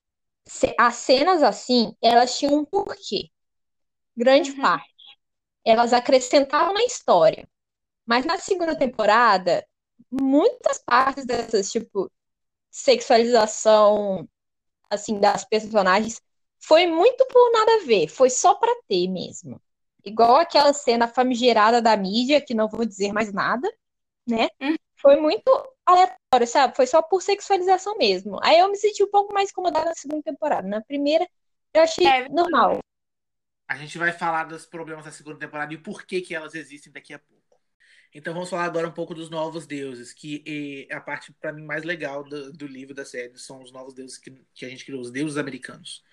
[0.77, 3.29] as cenas assim, elas tinham um porquê.
[4.17, 4.61] Grande Uhum.
[4.61, 4.93] parte.
[5.65, 7.47] Elas acrescentavam na história.
[8.05, 9.65] Mas na segunda temporada,
[10.11, 12.11] muitas partes dessas, tipo,
[12.71, 14.27] sexualização,
[14.89, 16.21] assim, das personagens,
[16.59, 18.07] foi muito por nada a ver.
[18.09, 19.61] Foi só pra ter mesmo.
[20.05, 23.69] Igual aquela cena famigerada da mídia, que não vou dizer mais nada,
[24.27, 24.47] né?
[24.62, 24.75] Uhum.
[25.01, 25.49] Foi muito
[25.85, 26.75] aleatório, sabe?
[26.75, 28.39] Foi só por sexualização mesmo.
[28.43, 30.67] Aí eu me senti um pouco mais incomodada na segunda temporada.
[30.67, 31.27] Na primeira,
[31.73, 32.27] eu achei É.
[32.29, 32.79] normal.
[33.67, 36.91] A gente vai falar dos problemas da segunda temporada e por que que elas existem
[36.91, 37.39] daqui a pouco.
[38.13, 40.43] Então vamos falar agora um pouco dos novos deuses, que
[40.89, 43.93] é a parte para mim mais legal do, do livro da série, são os novos
[43.93, 46.03] deuses que, que a gente criou, os deuses americanos.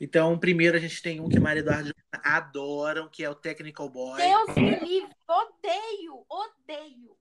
[0.00, 3.34] Então, primeiro a gente tem um que Maria Eduardo e Joana adoram, que é o
[3.34, 4.20] Technical Boy.
[4.20, 7.16] Deus me livre, odeio, odeio.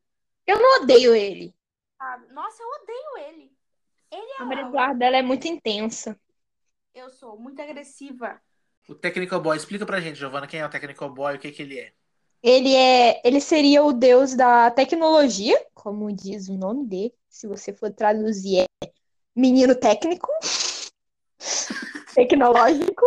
[0.46, 1.56] Eu não odeio ele.
[1.98, 2.32] sabe?
[2.32, 3.52] Nossa, eu odeio ele.
[4.12, 4.64] Ele é A Maria.
[4.68, 6.18] Eduarda, ela é muito intensa.
[6.94, 8.40] Eu sou muito agressiva.
[8.88, 11.62] O Technical Boy, explica pra gente, Giovana, quem é o Technical Boy, o que que
[11.62, 11.94] ele é.
[12.42, 17.14] Ele é, ele seria o deus da tecnologia, como diz o nome dele.
[17.28, 18.92] Se você for traduzir, é
[19.36, 20.30] menino técnico,
[22.18, 23.06] tecnológico.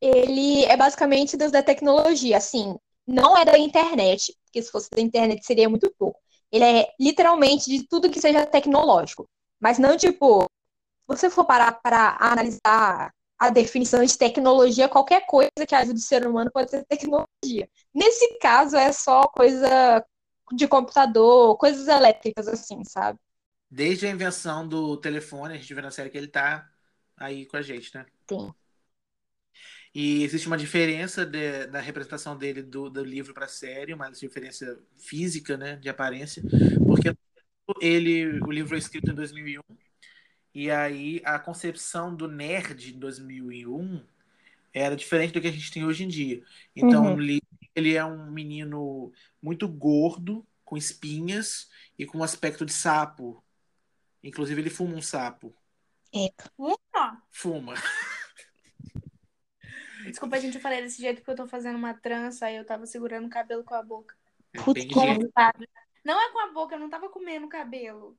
[0.00, 5.00] Ele é basicamente deus da tecnologia, assim, não é da internet, porque se fosse da
[5.00, 6.20] internet seria muito pouco.
[6.52, 9.28] Ele é literalmente de tudo que seja tecnológico,
[9.60, 10.48] mas não tipo, se
[11.08, 16.26] você for parar para analisar a definição de tecnologia, qualquer coisa que ajude o ser
[16.26, 17.68] humano pode ser tecnologia.
[17.92, 20.04] Nesse caso, é só coisa
[20.52, 23.18] de computador, coisas elétricas, assim, sabe?
[23.70, 26.68] Desde a invenção do telefone, a gente vê na série que ele tá
[27.20, 28.06] aí com a gente, né?
[28.28, 28.54] Sim.
[29.94, 34.10] E existe uma diferença de- da representação dele do, do livro para a série, uma
[34.10, 36.44] diferença física, né, de aparência,
[36.86, 37.12] porque
[37.80, 39.76] ele, o livro é escrito em 2001
[40.54, 44.04] e aí a concepção do nerd em 2001
[44.74, 46.42] era diferente do que a gente tem hoje em dia.
[46.76, 47.18] Então, Uhum.
[47.18, 53.44] livro, ele é um menino muito gordo, com espinhas e com um aspecto de sapo.
[54.24, 55.54] Inclusive, ele fuma um sapo.
[56.12, 56.50] Eca.
[56.56, 57.22] Uma.
[57.30, 57.74] Fuma.
[60.04, 62.86] Desculpa, gente, eu falei desse jeito porque eu tô fazendo uma trança aí eu tava
[62.86, 64.14] segurando o cabelo com a boca.
[64.54, 65.32] É higiênico.
[66.04, 68.16] Não é com a boca, eu não tava comendo o cabelo.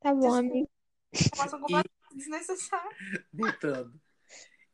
[0.00, 0.68] Tá bom, amigo.
[2.14, 2.96] Desnecessária.
[3.32, 4.00] Voltando.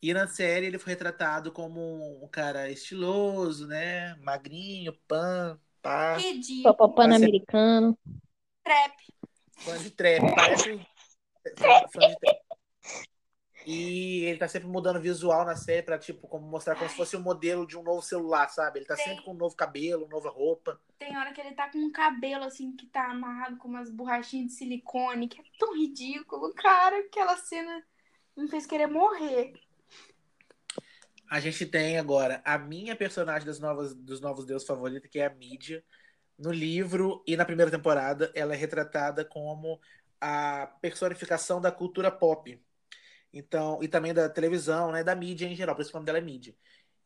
[0.03, 4.15] E na série ele foi retratado como um cara estiloso, né?
[4.17, 6.95] Magrinho, pan, pá, Ridículo.
[6.95, 7.99] Pan-americano.
[8.63, 8.95] Trap.
[9.59, 10.35] fã de trap.
[10.35, 10.87] Parece
[13.67, 17.17] E ele tá sempre mudando visual na série pra, tipo, como mostrar como se fosse
[17.17, 18.79] um modelo de um novo celular, sabe?
[18.79, 19.07] Ele tá Tem.
[19.07, 20.81] sempre com um novo cabelo, nova roupa.
[20.97, 24.47] Tem hora que ele tá com um cabelo assim que tá amarrado com umas borrachinhas
[24.47, 26.97] de silicone, que é tão ridículo, cara.
[27.01, 27.83] Aquela cena
[28.37, 29.53] me fez querer morrer.
[31.29, 35.27] A gente tem agora a minha personagem das novas, dos Novos Deuses favorita, que é
[35.27, 35.85] a Mídia.
[36.39, 39.81] No livro e na primeira temporada, ela é retratada como
[40.21, 42.61] a personificação da cultura pop.
[43.33, 46.19] Então, e também da televisão, né, da mídia em geral, por isso o nome dela
[46.19, 46.55] é mídia.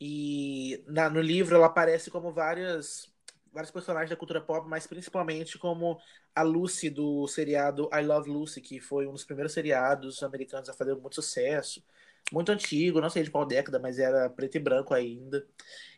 [0.00, 3.12] E na- no livro ela aparece como várias
[3.52, 5.98] vários personagens da cultura pop, mas principalmente como
[6.34, 10.72] a Lucy do seriado I Love Lucy, que foi um dos primeiros seriados americanos a
[10.74, 11.84] fazer muito sucesso.
[12.32, 15.44] Muito antigo, não sei de qual década, mas era preto e branco ainda.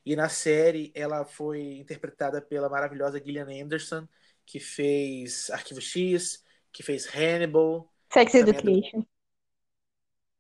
[0.05, 4.07] E na série ela foi interpretada pela maravilhosa Gillian Anderson,
[4.45, 9.05] que fez Arquivo X, que fez Hannibal, Sex é do- Education.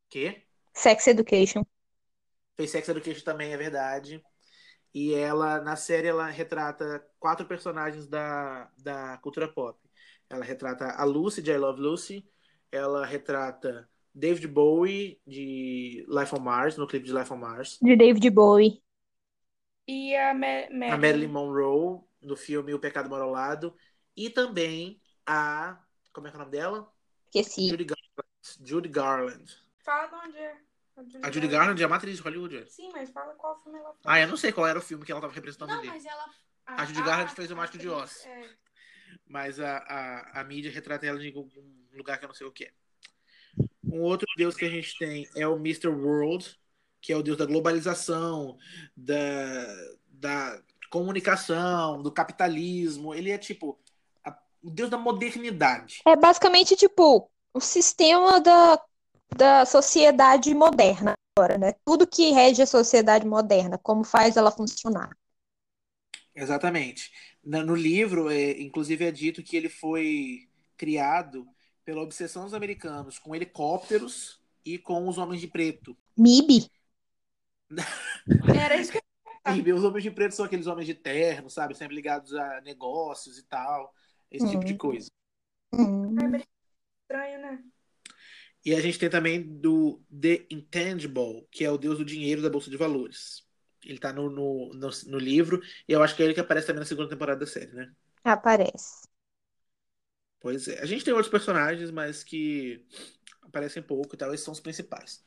[0.09, 1.65] que Sex Education.
[2.57, 4.23] fez Sex Education também, é verdade.
[4.95, 9.79] E ela, na série, ela retrata quatro personagens da, da cultura pop.
[10.29, 12.29] Ela retrata a Lucy, de I Love Lucy.
[12.71, 17.79] Ela retrata David Bowie, de Life on Mars, no clipe de Life on Mars.
[17.81, 18.83] De David Bowie.
[19.89, 23.75] E a, Ma A Marilyn Monroe, no filme O Pecado Mora ao Lado.
[24.17, 25.79] E também a...
[26.13, 26.93] Como é que é o nome dela?
[27.27, 27.69] Esqueci.
[27.69, 28.69] Judy Garland.
[28.69, 29.57] Judy Garland.
[29.79, 30.57] Fala de onde é.
[31.23, 32.71] A Judy Garland é uma atriz de Hollywood.
[32.71, 34.03] Sim, mas fala qual filme ela fez.
[34.05, 35.89] Ah, eu não sei qual era o filme que ela estava representando Não, ali.
[35.89, 36.27] mas ela.
[36.67, 38.25] A Judy Garland fez o Mágico de Oz.
[38.27, 38.51] é.
[39.27, 41.49] Mas a, a, a mídia retrata ela em algum
[41.95, 42.73] lugar que eu não sei o que é.
[43.85, 45.89] Um outro deus que a gente tem é o Mr.
[45.89, 46.59] World,
[47.01, 48.59] que é o deus da globalização,
[48.97, 49.17] da,
[50.09, 53.15] da comunicação, do capitalismo.
[53.15, 53.92] Ele é tipo a-
[54.63, 56.03] o deus da modernidade.
[56.07, 58.81] É basicamente tipo o sistema da,
[59.37, 61.75] da sociedade moderna agora, né?
[61.85, 65.17] Tudo que rege a sociedade moderna, como faz ela funcionar.
[66.35, 67.11] Exatamente.
[67.43, 71.47] No livro, é, inclusive, é dito que ele foi criado
[71.85, 75.97] pela obsessão dos americanos com helicópteros e com os homens de preto.
[76.17, 76.71] MIB?
[78.55, 81.75] Era isso que eu E os homens de preto são aqueles homens de terno, sabe?
[81.75, 83.93] Sempre ligados a negócios e tal.
[84.33, 84.79] Esse tipo de Hum.
[84.79, 85.11] coisa.
[85.75, 86.15] Hum.
[87.03, 87.65] estranho, né?
[88.65, 92.49] E a gente tem também do The Intangible, que é o deus do dinheiro da
[92.51, 93.45] Bolsa de Valores.
[93.85, 96.69] Ele tá no, no, no, no livro, e eu acho que é ele que aparece
[96.69, 97.93] também na segunda temporada da série, né?
[98.25, 99.09] Aparece.
[100.41, 100.81] Pois é.
[100.81, 102.85] A gente tem outros personagens, mas que
[103.43, 104.33] aparecem pouco e tal.
[104.33, 105.25] Esses são os principais.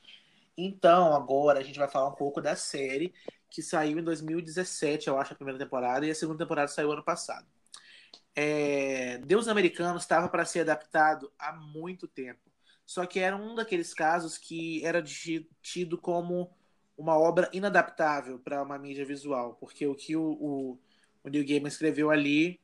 [0.57, 3.13] Então, agora a gente vai falar um pouco da série
[3.49, 7.03] que saiu em 2017, eu acho, a primeira temporada, e a segunda temporada saiu ano
[7.03, 7.45] passado.
[8.35, 9.17] É...
[9.19, 12.41] Deus Americano estava para ser adaptado há muito tempo.
[12.85, 16.51] Só que era um daqueles casos que era ti- tido como
[16.97, 20.79] uma obra inadaptável para uma mídia visual, porque o que o, o,
[21.23, 22.59] o Neil Gaiman escreveu ali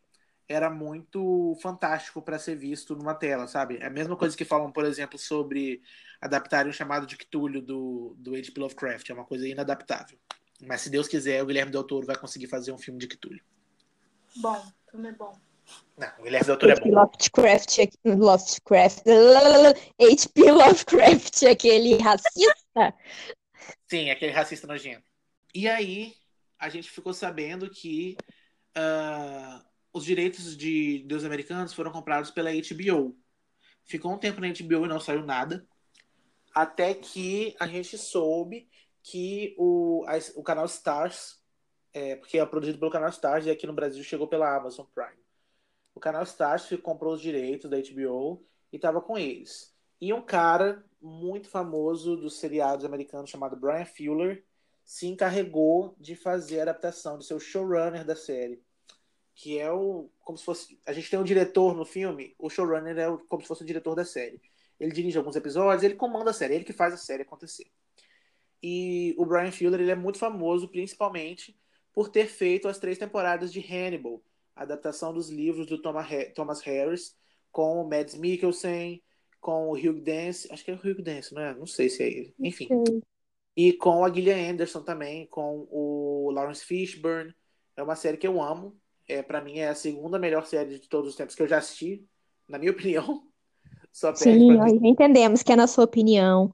[0.47, 3.77] era muito fantástico para ser visto numa tela, sabe?
[3.77, 5.81] É a mesma coisa que falam, por exemplo, sobre
[6.19, 8.59] adaptarem o chamado de Cthulhu do, do H.P.
[8.59, 9.09] Lovecraft.
[9.09, 10.19] É uma coisa inadaptável.
[10.61, 13.39] Mas se Deus quiser, o Guilherme Del Toro vai conseguir fazer um filme de Cthulhu.
[14.35, 15.50] Bom, filme é bom.
[15.97, 16.89] Não, o Guilherme Del Toro é H.P.
[16.89, 16.95] bom.
[16.95, 19.03] Lovecraft, Lovecraft,
[19.99, 20.51] H.P.
[20.51, 22.93] Lovecraft, aquele racista.
[23.89, 25.03] Sim, aquele racista nojento.
[25.53, 26.13] E aí,
[26.57, 28.15] a gente ficou sabendo que
[28.75, 33.15] ah, os direitos de Deus Americanos foram comprados pela HBO.
[33.85, 35.67] Ficou um tempo na HBO e não saiu nada.
[36.53, 38.69] Até que a gente soube
[39.03, 41.41] que o, a- o canal Stars,
[41.93, 45.20] é, porque é produzido pelo canal Stars e aqui no Brasil chegou pela Amazon Prime.
[45.93, 49.73] O canal Stars comprou os direitos da HBO e estava com eles.
[49.99, 54.43] E um cara muito famoso dos seriados americanos chamado Brian Fuller
[54.83, 58.61] se encarregou de fazer a adaptação, de ser o showrunner da série.
[59.35, 60.09] Que é o.
[60.19, 60.79] Como se fosse.
[60.85, 63.65] A gente tem um diretor no filme, o showrunner é o- como se fosse o
[63.65, 64.41] diretor da série.
[64.79, 67.71] Ele dirige alguns episódios, ele comanda a série, ele que faz a série acontecer.
[68.61, 71.57] E o Brian Fuller ele é muito famoso, principalmente
[71.93, 74.21] por ter feito as três temporadas de Hannibal,
[74.55, 77.15] a adaptação dos livros do Thomas Ha- Thomas Harris,
[77.51, 79.03] com o Mads Mikkelsen,
[79.39, 81.55] com o Hugh Dance, acho que é o Hugh Dance, não é?
[81.55, 82.35] Não sei se é ele.
[82.41, 82.75] Enfim.
[83.55, 87.35] E com a Gillian Anderson também, com o Lawrence Fishburne.
[87.75, 88.79] É uma série que eu amo.
[89.07, 91.57] É, para mim é a segunda melhor série de todos os tempos que eu já
[91.57, 92.07] assisti,
[92.47, 93.27] na minha opinião.
[93.93, 96.53] Só Sim, nós entendemos que é na sua opinião.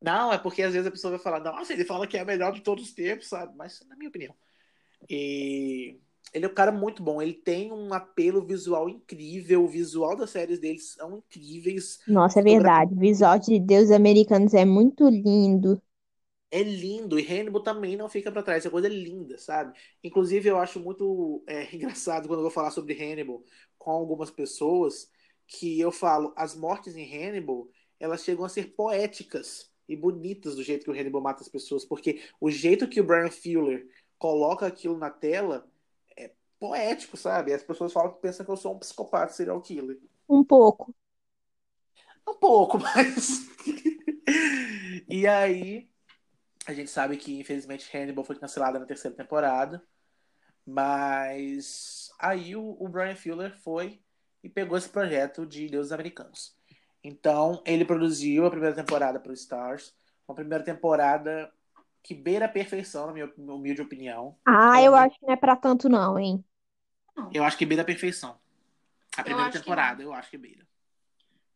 [0.00, 2.24] Não, é porque às vezes a pessoa vai falar, nossa, ele fala que é a
[2.24, 3.54] melhor de todos os tempos, sabe?
[3.56, 4.34] Mas na minha opinião.
[5.10, 6.00] E
[6.32, 7.20] ele é um cara muito bom.
[7.20, 9.64] Ele tem um apelo visual incrível.
[9.64, 11.98] O visual das séries deles são incríveis.
[12.06, 12.94] Nossa, é verdade.
[12.94, 15.80] O visual de Deus Americanos é muito lindo.
[16.50, 17.18] É lindo.
[17.18, 18.64] E Hannibal também não fica para trás.
[18.64, 19.78] É coisa linda, sabe?
[20.02, 23.42] Inclusive, eu acho muito é, engraçado quando eu vou falar sobre Hannibal
[23.78, 25.10] com algumas pessoas
[25.46, 27.68] que eu falo, as mortes em Hannibal,
[27.98, 31.84] elas chegam a ser poéticas e bonitas do jeito que o Hannibal mata as pessoas,
[31.84, 33.84] porque o jeito que o Brian Fuller
[34.16, 35.79] coloca aquilo na tela é
[36.60, 37.54] poético, sabe?
[37.54, 39.98] As pessoas falam que pensam que eu sou um psicopata serial killer.
[40.28, 40.94] Um pouco.
[42.28, 43.48] Um pouco, mas.
[45.08, 45.88] e aí,
[46.66, 49.82] a gente sabe que infelizmente Hannibal foi cancelada na terceira temporada.
[50.66, 54.00] Mas aí o, o Brian Fuller foi
[54.44, 56.54] e pegou esse projeto de Deuses Americanos.
[57.02, 59.94] Então, ele produziu a primeira temporada para o Stars,
[60.28, 61.50] uma primeira temporada
[62.02, 64.36] que beira a perfeição, na minha humilde opinião.
[64.46, 66.44] Ah, eu acho que não é para tanto não, hein?
[67.32, 68.38] Eu acho que beira a perfeição.
[69.16, 70.66] A primeira temporada, eu acho que beira.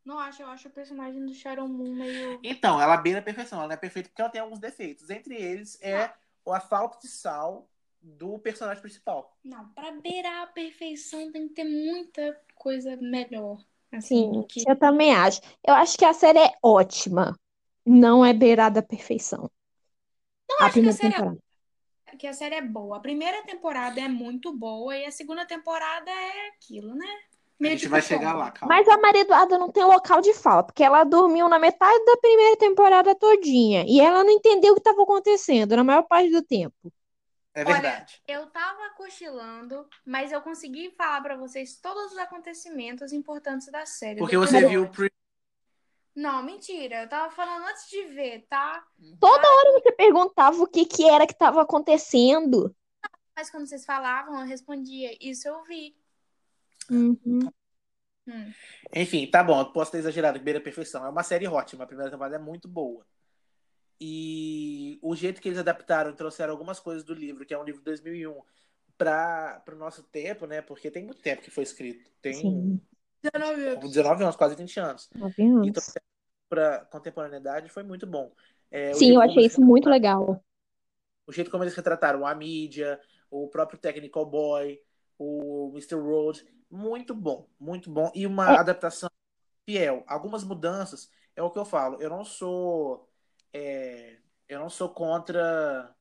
[0.05, 2.41] Não acho, eu acho o personagem do Sharon Moon meio.
[2.43, 3.59] Então, ela beira a perfeição.
[3.59, 5.09] Ela não é perfeita porque ela tem alguns defeitos.
[5.09, 6.13] Entre eles é
[6.47, 7.67] a falta de sal
[8.03, 9.35] do personagem principal.
[9.43, 13.65] Não, pra beirar a perfeição tem que ter muita coisa melhor.
[13.91, 14.69] Assim, Sim, que...
[14.69, 15.41] eu também acho.
[15.67, 17.35] Eu acho que a série é ótima.
[17.87, 19.51] Não é beirada a perfeição.
[20.49, 21.44] Não A acho que a primeira série, temporada.
[22.15, 22.97] Que a série é boa.
[22.97, 27.07] A primeira temporada é muito boa e a segunda temporada é aquilo, né?
[27.07, 28.75] A Meio gente tipo vai chegar lá, calma.
[28.75, 32.17] Mas a Maria Eduarda não tem local de fala, porque ela dormiu na metade da
[32.17, 33.85] primeira temporada todinha.
[33.87, 36.93] E ela não entendeu o que estava acontecendo na maior parte do tempo.
[37.55, 38.21] É Olha, verdade.
[38.27, 44.19] Eu tava cochilando, mas eu consegui falar pra vocês todos os acontecimentos importantes da série.
[44.19, 45.09] Porque você viu o pre...
[46.15, 47.03] Não, mentira.
[47.03, 48.87] Eu tava falando antes de ver, tá?
[49.19, 52.75] Toda hora você perguntava o que, que era que estava acontecendo.
[53.37, 55.17] Mas quando vocês falavam, eu respondia.
[55.21, 55.97] Isso eu vi.
[56.89, 57.51] Uhum.
[58.29, 58.53] Hum.
[58.95, 61.05] Enfim, tá bom, eu posso ter exagerado, que beira a perfeição.
[61.05, 63.05] É uma série ótima, a primeira temporada é muito boa.
[64.01, 67.65] E o jeito que eles adaptaram e trouxeram algumas coisas do livro, que é um
[67.65, 68.41] livro de 2001,
[68.97, 70.63] para o nosso tempo, né?
[70.63, 72.11] Porque tem muito tempo que foi escrito.
[72.23, 72.81] Tem Sim,
[73.33, 75.11] 19 anos, quase 20 anos.
[75.15, 75.69] nove anos.
[75.69, 75.83] Então,
[76.49, 78.33] para contemporaneidade, foi muito bom.
[78.71, 80.43] É, Sim, eu achei isso muito legal.
[81.27, 83.01] o jeito como eles retrataram a mídia,
[83.31, 84.81] o próprio Technical Boy,
[85.19, 85.95] o Mr.
[85.97, 88.11] Road, muito bom, muito bom.
[88.15, 88.59] E uma É.
[88.59, 89.09] adaptação
[89.69, 90.05] fiel.
[90.07, 93.09] Algumas mudanças, é o que eu falo, eu não sou.
[93.53, 94.19] é,
[94.49, 95.95] eu não sou contra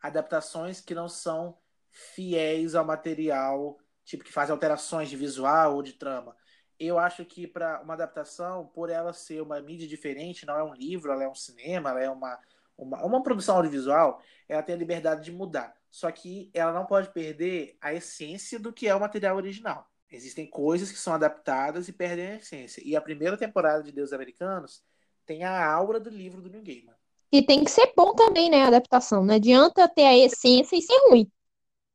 [0.00, 1.58] adaptações que não são
[1.90, 6.36] fiéis ao material, tipo, que fazem alterações de visual ou de trama.
[6.78, 10.74] Eu acho que para uma adaptação, por ela ser uma mídia diferente, não é um
[10.74, 12.38] livro, ela é um cinema, ela é uma,
[12.76, 15.74] uma, uma produção audiovisual, ela tem a liberdade de mudar.
[15.90, 19.88] Só que ela não pode perder a essência do que é o material original.
[20.10, 22.82] Existem coisas que são adaptadas e perdem a essência.
[22.84, 24.82] E a primeira temporada de Deus Americanos
[25.24, 26.94] tem a aura do livro do New Gaiman.
[27.32, 29.24] E tem que ser bom também, né, a adaptação.
[29.24, 31.30] Não adianta ter a essência e ser ruim.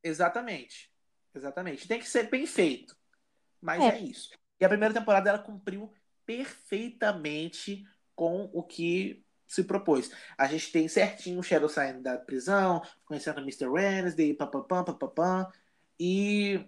[0.03, 0.89] Exatamente.
[1.33, 1.87] Exatamente.
[1.87, 2.95] Tem que ser bem feito.
[3.61, 3.87] Mas É.
[3.89, 4.31] é, isso.
[4.59, 5.91] E a primeira temporada ela cumpriu
[6.25, 7.85] perfeitamente
[8.15, 10.11] com o que se propôs.
[10.37, 13.67] A gente tem certinho o Shadow saindo da prisão, conhecendo o Mr.
[13.67, 15.47] Wednesday, papapam, papapam,
[15.99, 16.63] e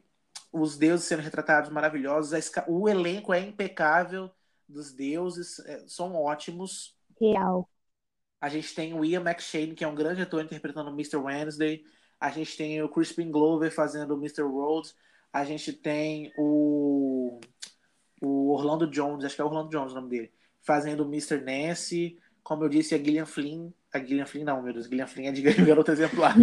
[0.52, 2.52] os deuses sendo retratados maravilhosos.
[2.68, 4.32] O elenco é impecável
[4.68, 6.96] dos deuses, é, são ótimos.
[7.20, 7.70] Real.
[8.40, 11.18] A gente tem o Ian McShane, que é um grande ator interpretando o Mr.
[11.18, 11.84] Wednesday.
[12.20, 14.42] A gente tem o Crispin Glover fazendo o Mr.
[14.42, 14.96] Rhodes.
[15.32, 17.01] A gente tem o,
[18.22, 21.42] o Orlando Jones, acho que é Orlando Jones o nome dele, fazendo o Mr.
[21.42, 22.18] Nancy.
[22.44, 23.72] Como eu disse, a Gillian Flynn.
[23.94, 24.86] A Gillian Flynn não, meu Deus.
[24.86, 26.36] Gillian Flynn é de Garoto Exemplar.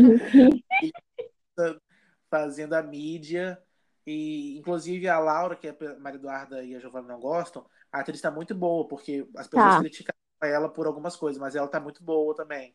[2.31, 3.61] fazendo a mídia.
[4.07, 8.21] E, inclusive, a Laura, que a Maria Eduarda e a Giovanna não gostam, a atriz
[8.21, 9.81] tá muito boa, porque as pessoas Tá.
[9.81, 12.75] criticaram ela por algumas coisas, mas ela tá muito boa também.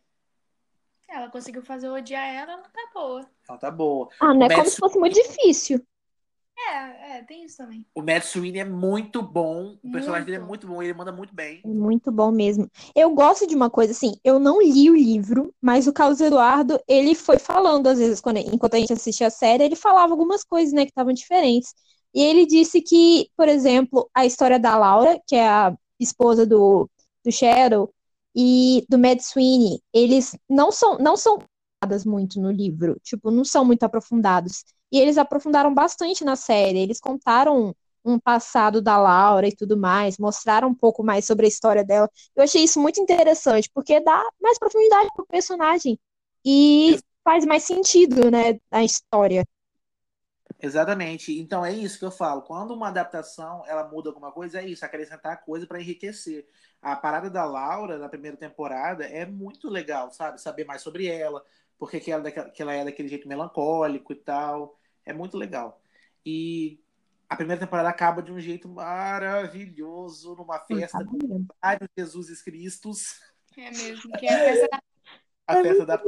[1.09, 3.27] Ela conseguiu fazer eu odiar ela, ela tá boa.
[3.49, 4.09] Ela tá boa.
[4.19, 5.83] Ah, não é como se fosse muito difícil.
[6.69, 7.85] É, é, tem isso também.
[7.93, 9.77] O Matt Sweeney é muito bom.
[9.83, 10.25] O personagem Muito.
[10.25, 10.81] dele é muito bom.
[10.81, 11.61] Ele manda muito bem.
[11.63, 12.69] É muito bom mesmo.
[12.95, 16.79] Eu gosto de uma coisa assim, eu não li o livro, mas o Carlos Eduardo,
[16.87, 20.43] ele foi falando às vezes, quando, enquanto a gente assistia a série, ele falava algumas
[20.43, 21.73] coisas, né, que estavam diferentes.
[22.13, 26.89] E ele disse que, por exemplo, a história da Laura, que é a esposa do,
[27.25, 27.89] do Cheryl,
[28.35, 31.39] e do Mad Sweeney, eles não são, não são
[32.05, 34.63] muito no livro, tipo, não são muito aprofundados.
[34.93, 37.75] E eles aprofundaram bastante na série, eles contaram
[38.05, 42.07] um passado da Laura e tudo mais, mostraram um pouco mais sobre a história dela.
[42.35, 45.97] Eu achei isso muito interessante, porque dá mais profundidade pro personagem
[46.45, 49.43] e faz mais sentido, né, na história.
[50.61, 51.37] Exatamente.
[51.39, 52.43] Então é isso que eu falo.
[52.43, 56.47] Quando uma adaptação ela muda alguma coisa, é isso, acrescentar coisa para enriquecer.
[56.81, 60.39] A parada da Laura na primeira temporada é muito legal, sabe?
[60.39, 61.43] Saber mais sobre ela,
[61.77, 64.77] porque que ela, que ela é daquele jeito melancólico e tal.
[65.05, 65.81] É muito legal.
[66.25, 66.79] E
[67.29, 73.19] a primeira temporada acaba de um jeito maravilhoso, numa festa com vários Jesus Cristos.
[73.57, 74.83] É mesmo, que é a festa da,
[75.47, 76.01] A festa da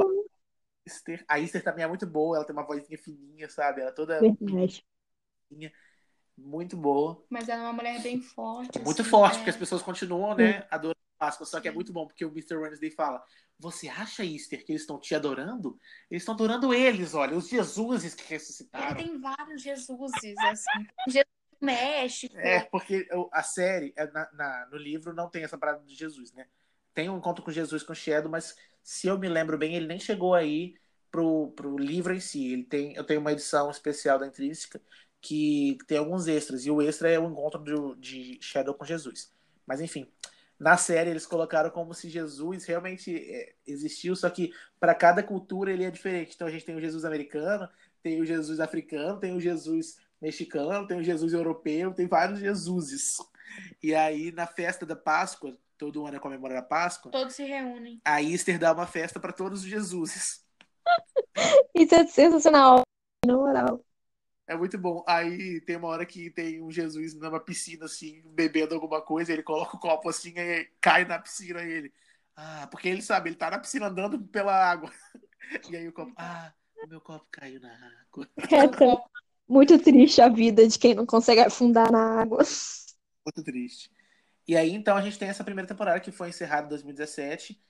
[0.86, 1.24] Esther.
[1.28, 3.80] A Esther também é muito boa, ela tem uma vozinha fininha, sabe?
[3.80, 5.72] Ela é toda fininha,
[6.36, 7.24] muito boa.
[7.30, 8.78] mas ela é uma mulher bem forte.
[8.80, 9.36] Muito assim, forte, é.
[9.38, 11.46] porque as pessoas continuam, né, adorando Páscoa.
[11.46, 12.56] Só que é muito bom, porque o Mr.
[12.56, 13.22] Wednesday fala:
[13.58, 15.78] Você acha, Easter, que eles estão te adorando?
[16.10, 18.96] Eles estão adorando eles, olha, os Jesuses que Ele ressuscitaram.
[18.96, 20.86] tem vários Jesuses, assim.
[21.08, 21.26] Jesus
[21.60, 22.36] do México.
[22.38, 26.32] É, porque a série, é, na- na- no livro, não tem essa parada de Jesus,
[26.32, 26.46] né?
[26.94, 29.98] Tem um encontro com Jesus com Shadow, mas se eu me lembro bem, ele nem
[29.98, 30.74] chegou aí
[31.10, 32.52] pro, pro livro em si.
[32.52, 34.80] Ele tem, eu tenho uma edição especial da Intrínseca
[35.20, 39.32] que tem alguns extras, e o extra é o encontro do- de Shadow com Jesus.
[39.66, 40.06] Mas enfim,
[40.58, 45.70] na série eles colocaram como se Jesus realmente é, existiu, só que para cada cultura
[45.70, 46.34] ele é diferente.
[46.34, 47.68] Então a gente tem o Jesus americano,
[48.02, 53.16] tem o Jesus africano, tem o Jesus mexicano, tem o Jesus europeu, tem vários Jesuses.
[53.82, 58.00] E aí, na festa da Páscoa, todo ano é comemorar a Páscoa, Todos se reúnem.
[58.04, 60.44] a Easter dá uma festa para todos os Jesuses.
[61.74, 62.82] Isso é sensacional,
[63.26, 63.84] na moral.
[64.46, 65.04] É muito bom.
[65.06, 69.42] Aí tem uma hora que tem um Jesus numa piscina, assim, bebendo alguma coisa, ele
[69.42, 71.92] coloca o copo assim e cai na piscina ele.
[72.36, 74.90] Ah, porque ele sabe, ele tá na piscina andando pela água.
[75.70, 76.52] E aí o copo, ah,
[76.84, 78.28] o meu copo caiu na água.
[78.50, 79.00] É tão-
[79.48, 82.42] muito triste a vida de quem não consegue afundar na água.
[83.24, 83.90] Muito triste.
[84.48, 87.60] E aí, então, a gente tem essa primeira temporada que foi encerrada em 2017.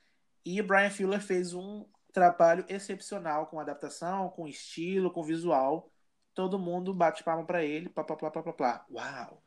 [0.44, 5.90] E o Brian Fuller fez um trabalho excepcional com adaptação, com estilo, com visual.
[6.36, 7.88] Todo mundo bate palma pra ele.
[7.88, 8.86] Plá, plá, plá, plá, plá, plá.
[8.90, 9.42] Uau!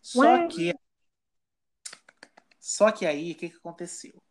[0.00, 0.48] Só Uau.
[0.48, 0.72] que.
[2.60, 4.22] Só que aí, o que, que aconteceu?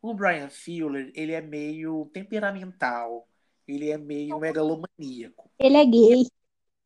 [0.00, 3.28] O Brian Fuller, ele é meio temperamental.
[3.66, 5.50] Ele é meio megalomaníaco.
[5.58, 6.26] Ele é gay.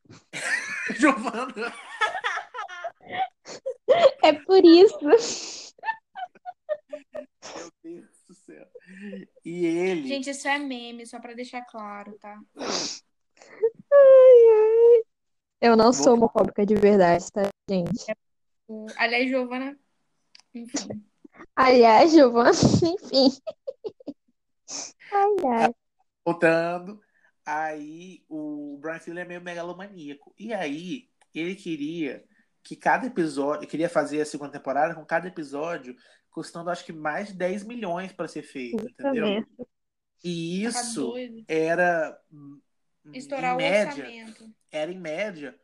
[0.97, 1.71] Giovana!
[4.23, 4.99] É por isso.
[7.55, 8.67] Meu Deus do céu.
[9.45, 10.07] E ele.
[10.07, 12.39] Gente, isso é meme, só pra deixar claro, tá?
[15.59, 18.05] Eu não sou homofóbica de verdade, tá, gente?
[18.67, 19.77] O- Aliás, Giovana.
[20.53, 21.03] Enfim.
[21.55, 22.51] Aliás, Giovana,
[22.83, 23.29] enfim.
[25.11, 25.73] Ai, ai.
[26.25, 27.01] voltando.
[27.45, 30.33] Aí o Brian Fuller é meio megalomaníaco.
[30.37, 32.23] E aí ele queria
[32.61, 35.95] que cada episódio, queria fazer a segunda temporada com cada episódio
[36.29, 39.43] custando acho que mais de 10 milhões para ser feito, entendeu?
[40.23, 41.13] E Tá isso
[41.47, 42.19] era
[43.13, 44.55] Estourar em o média, orçamento.
[44.71, 45.57] era em média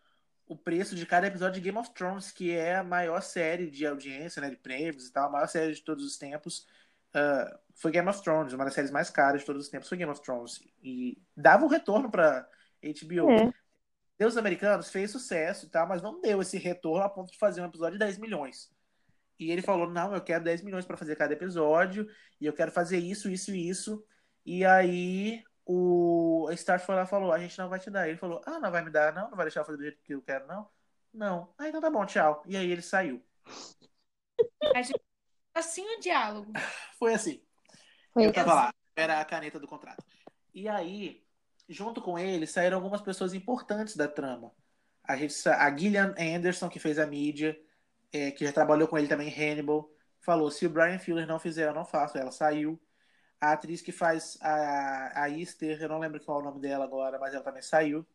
[0.47, 3.85] o preço de cada episódio de Game of Thrones, que é a maior série de
[3.85, 6.67] audiência, né, de prêmios e tal, a maior série de todos os tempos.
[7.13, 9.97] ah, foi Game of Thrones, uma das séries mais caras de todos os tempos foi
[9.97, 10.61] Game of Thrones.
[10.81, 12.47] E dava um retorno para
[12.81, 13.31] HBO.
[13.31, 13.53] É.
[14.17, 17.61] Deus Americanos fez sucesso e tal, mas não deu esse retorno a ponto de fazer
[17.61, 18.71] um episódio de 10 milhões.
[19.39, 22.07] E ele falou: não, eu quero 10 milhões para fazer cada episódio,
[22.39, 24.05] e eu quero fazer isso, isso e isso.
[24.45, 28.07] E aí o a Start foi lá e falou: a gente não vai te dar.
[28.07, 30.01] Ele falou: ah, não vai me dar, não, não vai deixar eu fazer do jeito
[30.03, 30.67] que eu quero, não.
[31.13, 31.53] Não.
[31.57, 32.43] Ah, então tá bom, tchau.
[32.45, 33.23] E aí ele saiu.
[35.53, 36.51] Assim o diálogo.
[36.97, 37.41] Foi assim.
[38.11, 40.03] Foi Eu tava lá, era a caneta do contrato.
[40.53, 41.23] E aí,
[41.67, 44.51] junto com ele, saíram algumas pessoas importantes da trama.
[45.03, 47.59] A, gente, a Gillian Anderson, que fez a mídia,
[48.11, 49.89] é, que já trabalhou com ele também em Hannibal,
[50.21, 52.17] falou: se o Brian Fuller não fizer, eu não faço.
[52.17, 52.81] Ela saiu.
[53.43, 56.85] A atriz que faz a, a Easter, eu não lembro qual é o nome dela
[56.85, 58.05] agora, mas ela também saiu.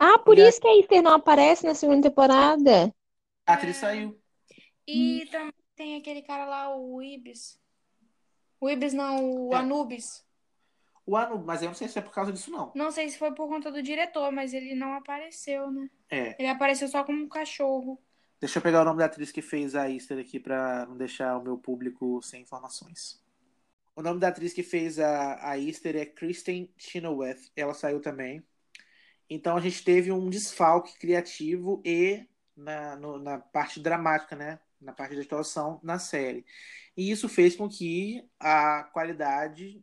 [0.00, 2.92] Ah, por E a- isso que a Easter não aparece na segunda temporada.
[3.46, 3.80] A atriz É.
[3.80, 4.18] saiu.
[4.84, 7.56] E também tem aquele cara lá, o Ibis.
[8.60, 9.58] O Ibis não, o É.
[9.58, 10.24] Anubis.
[11.06, 12.72] O ano, mas eu não sei se é por causa disso, não.
[12.74, 15.88] Não sei se foi por conta do diretor, mas ele não apareceu, né?
[16.10, 16.34] É.
[16.36, 18.02] Ele apareceu só como um cachorro.
[18.40, 21.36] Deixa eu pegar o nome da atriz que fez a Easter aqui pra não deixar
[21.38, 23.22] o meu público sem informações.
[23.96, 27.50] O nome da atriz que fez a, a Easter é Kristen Chenoweth.
[27.54, 28.42] Ela saiu também.
[29.30, 32.26] Então a gente teve um desfalque criativo e
[32.56, 34.58] na, no- na parte dramática, né?
[34.80, 36.44] Na parte de atuação na série.
[36.96, 39.82] E isso fez com que a qualidade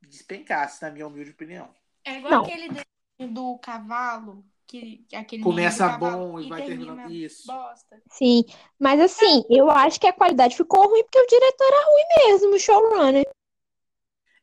[0.00, 1.68] despencasse, na minha humilde opinião.
[2.04, 2.42] É igual Não.
[2.42, 7.46] aquele desenho do cavalo, que, que aquele Começa bom e vai termina terminando isso.
[7.46, 8.02] bosta.
[8.10, 8.44] Sim,
[8.78, 12.54] mas assim, eu acho que a qualidade ficou ruim porque o diretor era ruim mesmo,
[12.54, 13.28] o showrunner.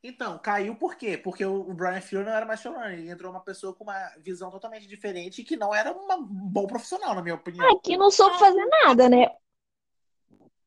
[0.07, 1.17] Então, caiu por quê?
[1.17, 2.99] Porque o Brian Fuller não era mais showrunner.
[2.99, 6.23] Ele entrou uma pessoa com uma visão totalmente diferente e que não era uma- um
[6.25, 7.67] bom profissional, na minha opinião.
[7.67, 9.31] Ah, que não soube fazer nada, né?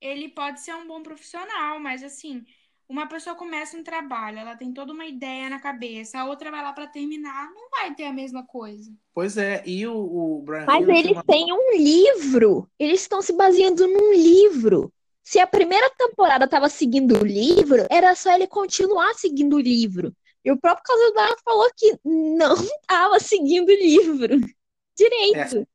[0.00, 2.44] Ele pode ser um bom profissional, mas assim,
[2.88, 6.62] uma pessoa começa um trabalho, ela tem toda uma ideia na cabeça, a outra vai
[6.62, 8.92] lá pra terminar, não vai ter a mesma coisa.
[9.12, 12.70] Pois é, e o, o Brian Mas Fuller tinha eles uma- têm um livro.
[12.78, 14.92] Eles estão se baseando num livro.
[15.28, 20.16] Se a primeira temporada estava seguindo o livro, era só ele continuar seguindo o livro.
[20.42, 24.40] E o próprio Casa Eduardo falou que não estava seguindo o livro
[24.96, 25.68] direito.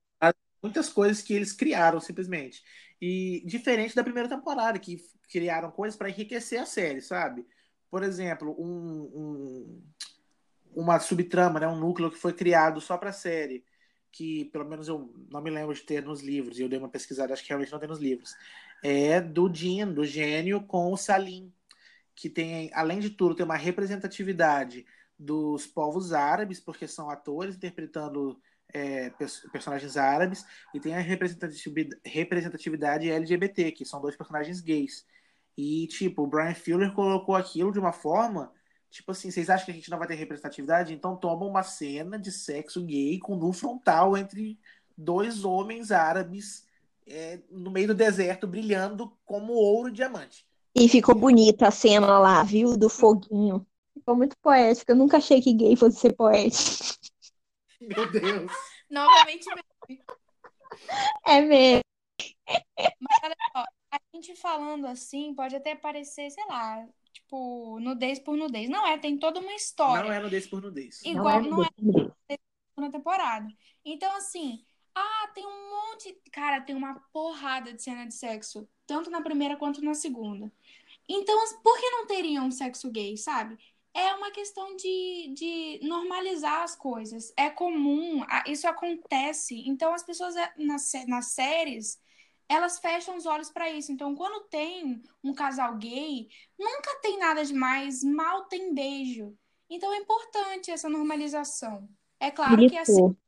[0.60, 2.64] muitas coisas que eles criaram simplesmente.
[3.00, 4.98] E diferente da primeira temporada, que
[5.32, 7.46] criaram coisas para enriquecer a série, sabe?
[7.92, 9.84] Por exemplo, um, um-
[10.76, 11.68] uma subtrama, né?
[11.68, 13.64] um núcleo que foi criado só para a série,
[14.12, 16.90] que pelo menos eu não me lembro de ter nos livros, e eu dei uma
[16.90, 18.34] pesquisada, acho que realmente não tem nos livros.
[18.84, 21.54] É do do gênio, com o Salim,
[22.16, 24.86] que tem, além de tudo, tem uma representatividade
[25.18, 28.42] dos povos árabes, porque são atores interpretando
[28.74, 35.06] é, pers- personagens árabes, e tem a representatividade, representatividade LGBT, que são dois personagens gays.
[35.58, 38.52] E, tipo, o Brian Fuller colocou aquilo de uma forma,
[38.90, 40.94] tipo assim, vocês acham que a gente não vai ter representatividade?
[40.94, 44.60] Então toma uma cena de sexo gay com nu frontal entre
[44.98, 46.66] dois homens árabes
[47.08, 50.46] é, no meio do deserto, brilhando como ouro e diamante.
[50.76, 52.76] E ficou bonita a cena lá, viu?
[52.76, 53.66] Do foguinho.
[53.94, 54.92] Ficou muito poética.
[54.92, 56.98] Eu nunca achei que gay fosse ser poético.
[57.80, 58.52] Meu Deus!
[58.90, 59.46] Novamente,
[61.26, 61.82] É mesmo.
[63.00, 68.38] mas olha só, a gente falando assim pode até parecer, sei lá, tipo, nudez por
[68.38, 68.70] nudez.
[68.70, 70.04] Não é, tem toda uma história.
[70.04, 71.02] Não é nudez por nudez.
[71.04, 72.16] Igual, não não é é mesmo.
[72.78, 73.48] na temporada.
[73.86, 74.66] Então, assim,
[74.96, 76.18] ah, tem um monte.
[76.32, 80.52] Cara, tem uma porrada de cena de sexo, tanto na primeira quanto na segunda.
[81.08, 83.58] Então, por que não teria um sexo gay, sabe?
[83.94, 87.32] É uma questão de, de normalizar as coisas.
[87.38, 89.64] É comum, isso acontece.
[89.68, 92.00] Então, as pessoas é, nas, nas séries,
[92.50, 93.92] elas fecham os olhos pra isso.
[93.92, 96.28] Então, quando tem um casal gay,
[96.58, 99.38] nunca tem nada demais, mal tem beijo.
[99.70, 101.88] Então, é importante essa normalização.
[102.20, 103.23] É claro que essa Gritou.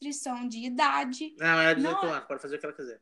[0.00, 1.34] Restrição de idade.
[1.38, 2.12] Não, ela é 18 Não.
[2.12, 3.00] anos, pode fazer o que ela quiser.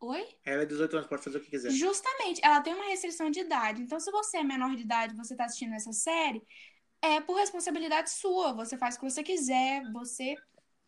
[0.00, 0.26] Oi?
[0.44, 1.70] Ela é 18 anos, pode fazer o que quiser.
[1.70, 3.82] Justamente, ela tem uma restrição de idade.
[3.82, 6.42] Então, se você é menor de idade e você tá assistindo essa série,
[7.02, 8.52] é por responsabilidade sua.
[8.54, 10.36] Você faz o que você quiser, você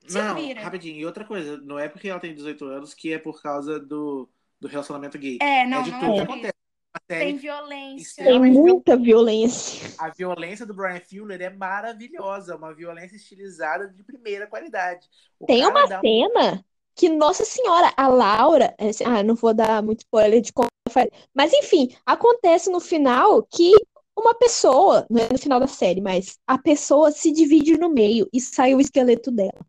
[0.06, 0.62] se Não, vira.
[0.62, 0.98] rapidinho.
[0.98, 4.28] E outra coisa, não é porque ela tem 18 anos que é por causa do,
[4.60, 5.38] do relacionamento gay.
[5.40, 6.52] É, não, é de não tudo é que acontece.
[6.94, 8.22] A Tem violência.
[8.24, 9.90] Tem muita violência.
[9.98, 15.06] a violência do Brian Fuller é maravilhosa, uma violência estilizada de primeira qualidade.
[15.40, 16.64] O Tem uma um- cena
[16.94, 18.74] que, nossa senhora, a Laura.
[18.78, 21.08] é assim, Ah, não vou dar muito spoiler de como faz.
[21.34, 23.72] Mas enfim, acontece no final que
[24.14, 28.28] uma pessoa, não é no final da série, mas a pessoa se divide no meio
[28.32, 29.64] e sai o esqueleto dela.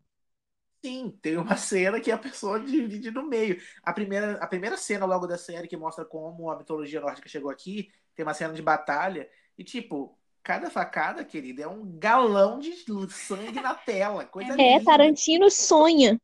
[0.84, 3.60] Sim, tem uma cena que a pessoa divide no meio.
[3.82, 7.50] A primeira, a primeira cena logo da série que mostra como a mitologia nórdica chegou
[7.50, 12.74] aqui, tem uma cena de batalha e tipo, cada facada, querida, é um galão de
[13.10, 14.80] sangue na tela, coisa É, linda.
[14.80, 16.18] Tarantino sonha.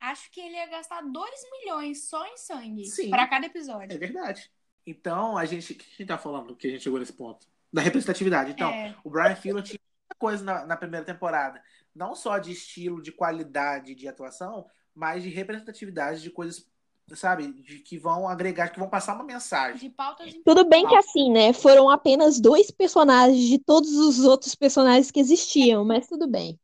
[0.00, 3.46] Acho que ele ia gastar 2 milhões só em sangue pra cada
[3.88, 3.98] É episódio.
[3.98, 4.50] verdade.
[4.86, 7.46] Então, a gente, o que a gente tá falando que a gente chegou nesse ponto?
[7.72, 8.52] Da representatividade.
[8.52, 8.94] Então, É.
[9.04, 11.62] o Brian Fuller tinha muita coisa na, na primeira temporada,
[11.96, 16.66] não só de estilo, de qualidade de atuação, mas de representatividade de coisas,
[17.14, 19.88] sabe, de que vão agregar, que vão passar uma mensagem.
[19.88, 21.52] De pautas Tudo bem que assim, né?
[21.52, 26.58] Foram apenas dois personagens de todos os outros personagens que existiam, mas tudo bem.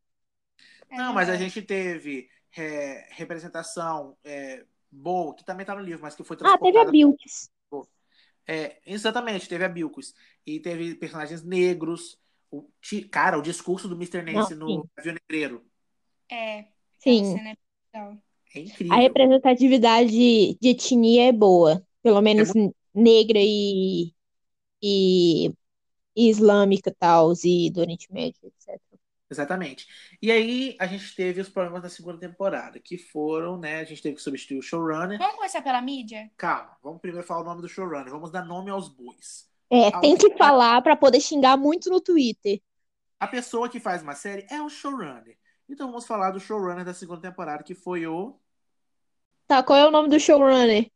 [0.91, 6.03] É Não, mas a gente teve é, representação é, boa, que também tá no livro,
[6.03, 6.93] mas que foi Ah, teve a transportada.
[6.93, 7.51] Bilks.
[8.47, 10.15] É, exatamente, teve a Bilkus.
[10.45, 12.21] E teve personagens negros.
[12.53, 12.69] O,
[13.11, 14.23] cara, o discurso do Mr.
[14.23, 15.65] Nancy Não, no Avião Negreiro
[16.31, 16.59] É.
[17.01, 17.39] Aquela Sim.
[17.39, 17.57] é
[18.55, 18.93] é incrível.
[18.93, 21.85] A representatividade de etnia é boa.
[22.03, 24.13] Pelo menos n- negra e,
[24.83, 25.49] e,
[26.15, 28.81] e islâmica e tal, e do Oriente Médio, etc.
[29.31, 29.87] Exatamente.
[30.21, 33.81] E aí a gente teve os problemas da segunda temporada, que foram, né?
[33.81, 35.19] A gente teve que substituir o showrunner.
[35.19, 36.31] Vamos começar pela mídia?
[36.37, 38.11] Calma, vamos primeiro falar o nome do showrunner.
[38.11, 39.51] Vamos dar nome aos bois.
[39.75, 42.61] É, tem que falar pra poder xingar muito no Twitter.
[43.19, 45.39] A pessoa que faz uma série é o showrunner.
[45.67, 48.39] Então vamos falar do showrunner da segunda temporada, que foi o.
[49.47, 50.91] Tá, qual é o nome do showrunner?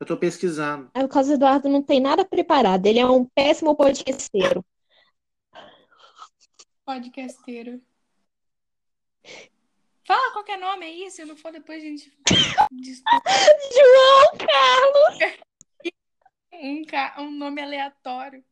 [0.00, 0.90] Eu tô pesquisando.
[0.94, 2.86] É, o Carlos Eduardo não tem nada preparado.
[2.86, 4.64] Ele é um péssimo podcasteiro.
[6.82, 7.82] Podcasteiro.
[10.06, 12.10] Fala qualquer nome aí, se não for depois a gente
[13.74, 15.38] João Carlos!
[16.60, 18.44] um, ca- um nome aleatório.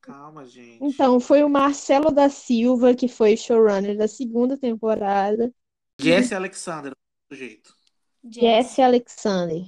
[0.00, 0.82] Calma, gente.
[0.84, 5.54] Então, foi o Marcelo da Silva que foi showrunner da segunda temporada.
[6.00, 6.92] Jesse Alexander,
[7.30, 7.72] do jeito.
[8.24, 9.64] Jesse Alexander.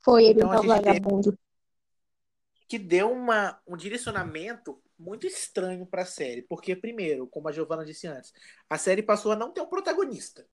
[0.00, 1.38] Foi ele, Então, a gente tem- vagabundo.
[2.68, 6.42] Que deu uma, um direcionamento muito estranho pra série.
[6.42, 8.32] Porque, primeiro, como a Giovanna disse antes,
[8.68, 10.46] a série passou a não ter um protagonista.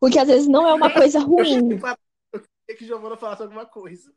[0.00, 1.78] O que às vezes não é uma coisa ruim.
[2.66, 4.12] Queria que a Giovanna falasse alguma coisa.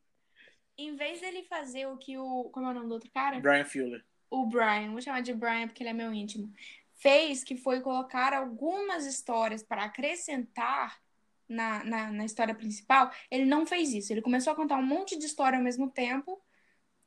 [0.78, 2.46] Em vez dele fazer o que o.
[2.52, 3.40] Como é o nome do outro cara?
[3.40, 4.06] Brian Fuller.
[4.30, 6.52] o Brian, vou chamar de Brian porque ele é meu íntimo,
[6.96, 11.00] fez que foi colocar algumas histórias para acrescentar
[11.48, 14.12] na, na, na história principal, ele não fez isso.
[14.12, 16.42] Ele começou a contar um monte de história ao mesmo tempo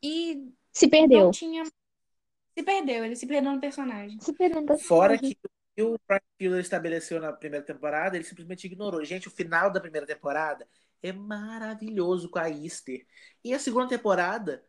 [0.02, 1.30] e Se não perdeu.
[1.30, 1.64] tinha.
[1.64, 4.18] Se perdeu, ele se perdeu no personagem.
[4.20, 4.62] Se perdeu.
[4.62, 5.36] no Fora personagem.
[5.76, 9.04] que o Brian Fuller estabeleceu na primeira temporada, ele simplesmente ignorou.
[9.04, 10.66] Gente, o final da primeira temporada
[11.02, 13.06] é maravilhoso com a Easter.
[13.44, 14.64] E a segunda temporada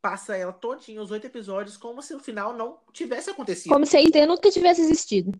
[0.00, 3.72] passa ela todinha, os oito episódios, como se o final não tivesse acontecido.
[3.72, 5.32] Como se a ideia nunca tivesse existido.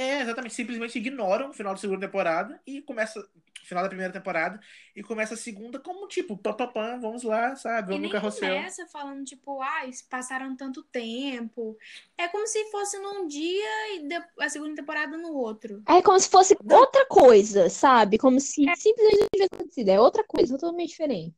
[0.00, 0.54] É, exatamente.
[0.54, 3.22] Simplesmente ignoram o final da segunda temporada e começa.
[3.62, 4.58] Final da primeira temporada
[4.96, 7.92] e começa a segunda como tipo, pam, pam, pam, vamos lá, sabe?
[7.92, 8.56] E Vamos nem no carrossel.
[8.56, 11.76] começa falando, tipo, ah, passaram tanto tempo.
[12.18, 14.08] É como se fosse num dia e
[14.40, 15.82] a segunda temporada no outro.
[15.86, 18.18] É como se fosse outra coisa, sabe?
[18.18, 19.88] Como se simplesmente não tivesse acontecido.
[19.90, 21.36] É outra coisa, totalmente diferente.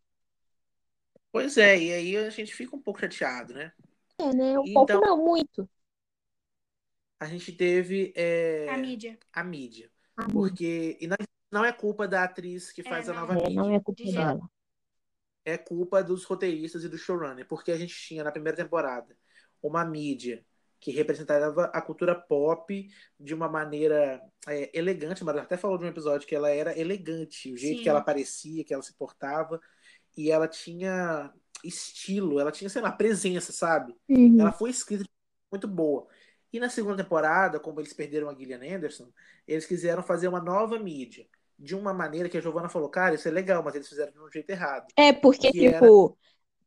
[1.30, 3.72] Pois é, e aí a gente fica um pouco chateado, né?
[4.18, 4.58] É, né?
[4.58, 5.68] Um Então- pouco não, muito.
[7.22, 9.16] A gente teve é, A mídia.
[9.32, 9.88] a mídia.
[10.32, 10.98] Porque.
[11.00, 11.16] E não,
[11.52, 13.20] não é culpa da atriz que É, faz a não.
[13.20, 13.54] nova É, mídia.
[13.54, 14.50] não é culpa dela.
[15.44, 17.46] É culpa dos roteiristas e do showrunner.
[17.46, 19.16] Porque a gente tinha na primeira temporada
[19.62, 20.44] uma mídia
[20.80, 22.88] que representava a cultura pop
[23.20, 25.22] de uma maneira é, elegante.
[25.22, 27.82] Mas até falou de um episódio que ela era elegante, o jeito Sim.
[27.84, 29.60] que ela parecia, que ela se portava.
[30.16, 33.94] E ela tinha estilo, ela tinha, sei lá, presença, sabe?
[34.08, 34.40] Uhum.
[34.40, 35.10] Ela foi escrita de
[35.52, 36.08] muito boa.
[36.53, 39.09] E na segunda temporada, como eles perderam a Gillian Anderson,
[39.46, 41.26] eles quiseram fazer uma nova mídia.
[41.59, 44.18] De uma maneira que a Giovanna falou, cara, isso é legal, mas eles fizeram de
[44.20, 44.92] um jeito errado.
[44.96, 46.16] É, porque, Que era- tipo,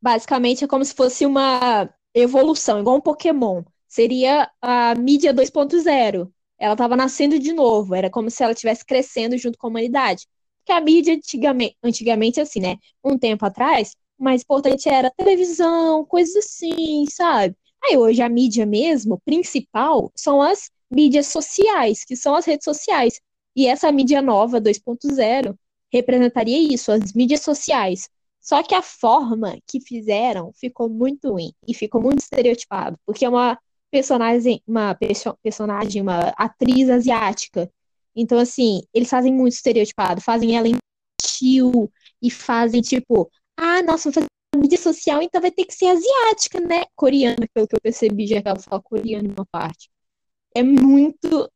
[0.00, 3.62] basicamente é como se fosse uma evolução, igual um Pokémon.
[3.88, 6.32] Seria a mídia 2.0.
[6.58, 10.26] Ela estava nascendo de novo, era como se ela estivesse crescendo junto com a humanidade.
[10.60, 12.76] Porque a mídia antigamente, antigamente, assim, né?
[13.04, 17.54] Um tempo atrás, o mais importante era televisão, coisas assim, sabe?
[17.88, 23.20] Aí hoje a mídia mesmo, principal, são as mídias sociais, que são as redes sociais.
[23.54, 25.56] E essa mídia nova, 2.0,
[25.92, 28.08] representaria isso, as mídias sociais.
[28.40, 33.28] Só que a forma que fizeram ficou muito ruim e ficou muito estereotipado, porque é
[33.28, 33.58] uma
[33.90, 37.70] personagem, uma perso- personagem, uma atriz asiática.
[38.14, 41.90] Então, assim, eles fazem muito estereotipado, fazem ela infantil
[42.22, 44.26] e fazem tipo, ah, nossa, vamos fazer
[44.66, 46.84] mídia social, então vai ter que ser asiática, né?
[46.96, 49.88] Coreana, pelo que eu percebi, já que ela fala coreano em uma parte.
[50.52, 51.50] É muito.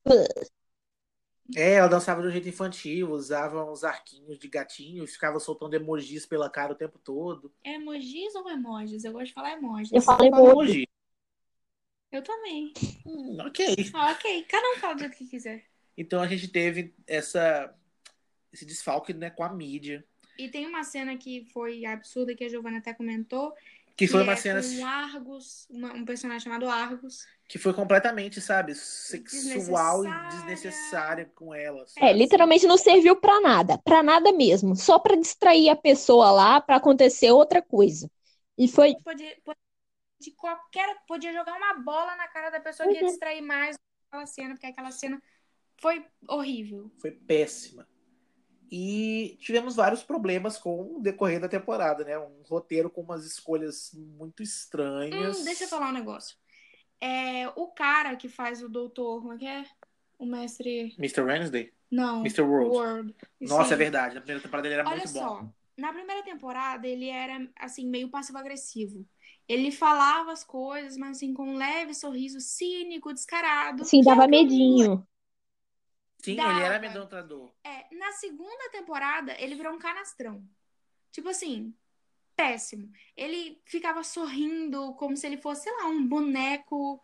[1.56, 6.24] É, ela dançava de um jeito infantil, usava uns arquinhos de gatinhos, ficava soltando emojis
[6.24, 7.52] pela cara o tempo todo.
[7.64, 9.02] É emojis ou emojis?
[9.02, 9.92] Eu gosto de falar emojis.
[9.92, 10.50] Eu falo emoji.
[10.50, 10.88] emoji.
[12.12, 12.72] Eu também.
[13.04, 13.90] Hum, ok.
[13.94, 14.44] Ah, ok.
[14.44, 15.64] Cada um fala do jeito que quiser.
[15.96, 17.74] Então a gente teve essa,
[18.52, 20.06] esse desfalque né, com a mídia.
[20.44, 23.52] E tem uma cena que foi absurda que a Giovanna até comentou.
[23.96, 27.26] Que foi é uma cena com Argus, uma- um personagem chamado Argus.
[27.46, 30.28] que foi completamente, sabe, sexual e Desnecessária.
[30.30, 31.82] desnecessária com ela.
[31.82, 32.12] É, sabe?
[32.14, 36.76] literalmente não serviu pra nada, pra nada mesmo, só pra distrair a pessoa lá pra
[36.76, 38.10] acontecer outra coisa.
[38.56, 39.36] E foi Podia,
[40.20, 40.96] de qualquer.
[41.06, 43.08] Podia jogar uma bola na cara da pessoa que ia Uhum.
[43.08, 43.76] distrair mais
[44.08, 45.20] aquela cena, porque aquela cena
[45.78, 46.90] foi horrível.
[46.98, 47.86] Foi péssima.
[48.70, 52.16] E tivemos vários problemas com o decorrer da temporada, né?
[52.16, 55.40] Um roteiro com umas escolhas muito estranhas.
[55.40, 56.36] Hum, deixa eu falar um negócio.
[57.00, 59.64] É, o cara que faz o doutor, como é que é?
[60.18, 60.94] O mestre.
[60.98, 61.22] Mr.
[61.22, 61.72] Wednesday?
[61.90, 62.20] Não.
[62.20, 62.42] Mr.
[62.42, 62.70] World.
[62.70, 63.16] World.
[63.40, 64.14] Nossa, é verdade.
[64.14, 65.52] Na primeira temporada ele era Olha muito só, bom.
[65.76, 69.04] na primeira temporada ele era assim meio passivo-agressivo.
[69.48, 73.82] Ele falava as coisas, mas assim com um leve sorriso cínico, descarado.
[73.82, 75.04] é dava medinho.
[76.22, 76.52] Sim, Dava.
[76.52, 77.50] ele era amedrontador.
[77.64, 80.42] É, na segunda temporada, ele virou um canastrão.
[81.12, 81.74] Tipo assim,
[82.36, 82.90] péssimo.
[83.16, 87.00] Ele ficava sorrindo como se ele fosse, sei lá, um boneco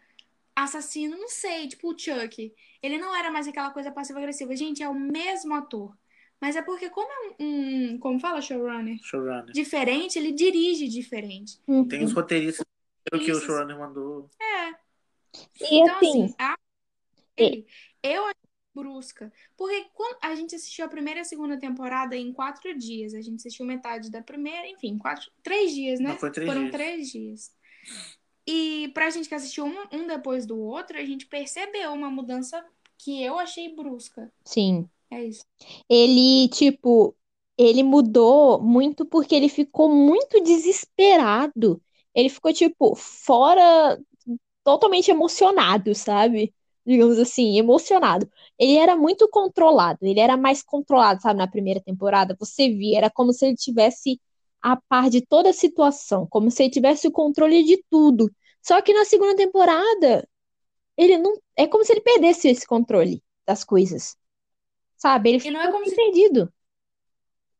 [0.54, 2.54] assassino, não sei, tipo o Chuck.
[2.82, 4.54] Ele não era mais aquela coisa passiva-agressiva.
[4.56, 5.96] Gente, é o mesmo ator.
[6.40, 9.52] Mas é porque, como é um, um- como fala showrunner, Showrunner.
[9.52, 11.58] diferente, ele dirige diferente.
[11.88, 12.64] Tem os roteiristas
[13.10, 14.28] que o showrunner mandou.
[15.60, 16.56] E Então, assim, assim, a...
[17.36, 17.66] ele,
[18.02, 18.34] eu achei
[18.76, 19.32] brusca.
[19.56, 23.14] Porque quando a gente assistiu a primeira e a segunda temporada em quatro dias.
[23.14, 26.10] A gente assistiu metade da primeira, enfim, quatro, três dias, né?
[26.10, 26.72] Não, foi três Foram dias.
[26.72, 27.52] três dias.
[28.46, 32.64] E pra gente que assistiu um, um depois do outro, a gente percebeu uma mudança
[32.98, 34.30] que eu achei brusca.
[34.44, 34.88] Sim.
[35.10, 35.44] É isso.
[35.88, 37.16] Ele, tipo,
[37.56, 41.82] ele mudou muito porque ele ficou muito desesperado.
[42.14, 43.98] Ele ficou, tipo, fora,
[44.64, 46.52] totalmente emocionado, sabe?
[46.86, 48.30] Digamos assim, emocionado.
[48.58, 51.38] Ele era muito controlado, ele era mais controlado, sabe?
[51.38, 54.20] Na primeira temporada, você via, era como se ele tivesse
[54.62, 58.30] a par de toda a situação, como se ele tivesse o controle de tudo.
[58.62, 60.28] Só que na segunda temporada,
[60.96, 61.36] ele não.
[61.56, 64.16] É como se ele perdesse esse controle das coisas.
[64.96, 65.30] Sabe?
[65.30, 66.52] Ele E não é como perdido.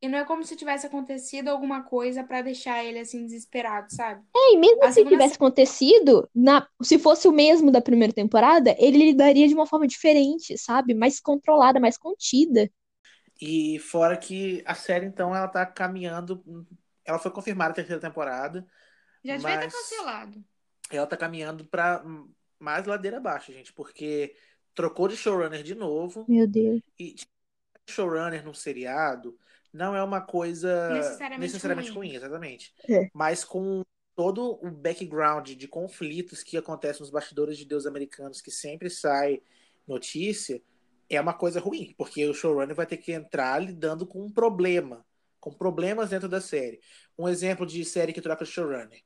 [0.01, 4.23] E não é como se tivesse acontecido alguma coisa pra deixar ele assim desesperado, sabe?
[4.37, 8.13] É, e mesmo A se segunda tivesse acontecido, na, se fosse o mesmo da primeira
[8.13, 10.93] temporada, ele lidaria de uma forma diferente, sabe?
[10.93, 12.71] Mais controlada, mais contida.
[13.41, 16.43] E fora que a série, então, ela tá caminhando.
[17.05, 18.67] Ela foi confirmada a terceira temporada.
[19.25, 20.45] Já devia ter cancelado.
[20.91, 22.05] Ela tá caminhando pra
[22.59, 24.35] mais ladeira abaixo, gente, porque
[24.75, 26.25] trocou de showrunner de novo.
[26.29, 26.81] Meu Deus.
[26.99, 27.17] E
[27.89, 29.39] showrunner num seriado
[29.77, 32.09] não é uma coisa Necessariamente necessariamente ruim.
[32.09, 32.74] ruim, exatamente.
[32.89, 33.11] É.
[33.12, 33.85] Mas com
[34.16, 39.43] todo o background de conflitos que acontecem nos bastidores de Deus americanos, que sempre sai
[39.87, 40.62] notícia,
[41.09, 45.05] é uma coisa ruim, porque o showrunner vai ter que entrar lidando com um problema,
[45.39, 46.81] com problemas dentro da série.
[47.16, 49.01] Um exemplo de série que troca showrunner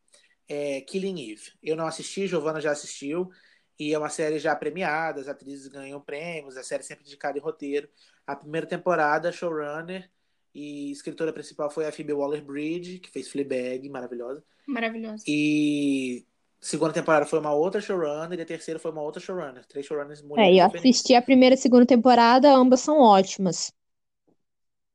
[0.49, 1.53] é Killing Eve.
[1.63, 3.31] Eu não assisti, Giovanna já assistiu,
[3.79, 7.41] e é uma série já premiada, as atrizes ganham prêmios, a série sempre dedicada em
[7.41, 7.89] roteiro.
[8.27, 10.09] A primeira temporada, showrunner
[10.55, 14.45] e escritora principal foi a Phoebe Waller-Bridge, que fez Fleabag, maravilhosa.
[14.67, 15.27] Maravilhoso.
[15.27, 16.27] E
[16.61, 19.67] segunda temporada foi uma outra showrunner e a terceira foi uma outra showrunner.
[19.67, 20.91] Três showrunners É, mulheres eu diferentes.
[20.91, 23.73] assisti a primeira e a segunda temporada, ambas são ótimas.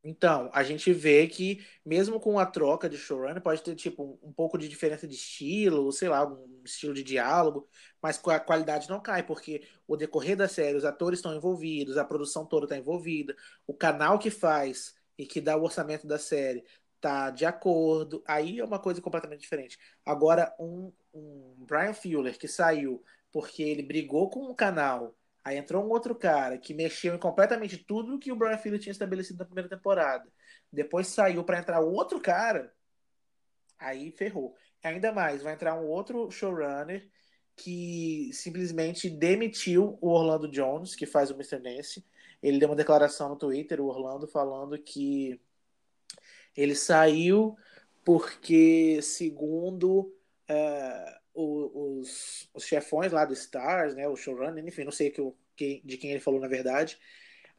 [0.08, 4.32] Então, a gente vê que mesmo com a troca de showrunner, pode ter tipo um
[4.32, 7.68] pouco de diferença de estilo, sei lá, um estilo de diálogo,
[8.02, 12.06] mas a qualidade não cai, porque o decorrer da série, os atores estão envolvidos, a
[12.06, 13.36] produção toda está envolvida,
[13.66, 16.64] o canal que faz e que dá o orçamento da série
[17.00, 19.78] tá de acordo, aí é uma coisa completamente diferente.
[20.04, 25.86] Agora, um, um Brian Fuller que saiu porque ele brigou com o canal Aí entrou
[25.86, 29.46] um outro cara que mexeu em completamente tudo que o Brian Fuller tinha estabelecido na
[29.46, 30.28] primeira temporada.
[30.74, 32.74] Depois saiu para entrar outro cara,
[33.78, 34.56] aí ferrou.
[34.84, 37.08] Ainda mais, vai entrar um outro showrunner
[37.56, 41.60] que simplesmente demitiu o Orlando Jones, que faz o Mr.
[41.60, 42.04] Nance.
[42.46, 45.40] Ele deu uma declaração no Twitter, o Orlando, falando que
[46.56, 47.56] ele saiu
[48.04, 50.14] porque, segundo
[50.48, 55.22] é, o- os, os chefões lá do Stars, né, o showrunner, enfim, não sei que,
[55.56, 57.00] que- de quem ele falou na verdade,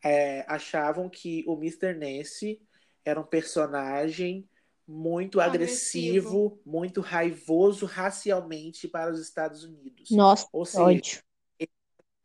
[0.05, 1.95] é, achavam que o Mr.
[1.95, 2.61] Nance
[3.05, 4.49] era um personagem
[4.87, 6.61] muito agressivo, Agressivo.
[6.64, 10.11] muito raivoso racialmente para os Estados Unidos.
[10.11, 11.20] Nossa, Ou seja, ódio.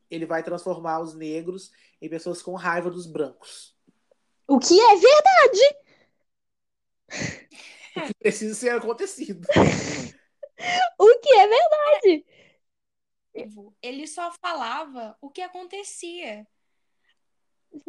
[0.09, 3.75] ele vai transformar os negros em pessoas com raiva dos brancos.
[4.47, 5.77] O que é verdade?
[7.93, 9.45] O que precisa ser acontecido.
[10.97, 12.25] O que é verdade?
[13.81, 16.47] Ele só falava o que acontecia.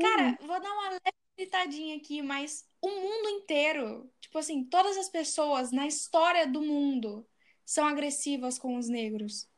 [0.00, 5.08] Cara, vou dar uma leve gritadinha aqui, mas o mundo inteiro, tipo assim, todas as
[5.08, 7.26] pessoas na história do mundo
[7.64, 9.48] são agressivas com os negros.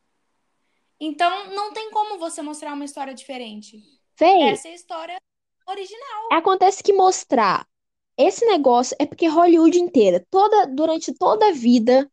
[0.99, 3.83] Então, não tem como você mostrar uma história diferente.
[4.19, 5.17] Véi, Essa é a história
[5.67, 6.29] original.
[6.33, 7.67] acontece que mostrar
[8.17, 12.09] esse negócio é porque Hollywood inteira, toda, durante toda a vida,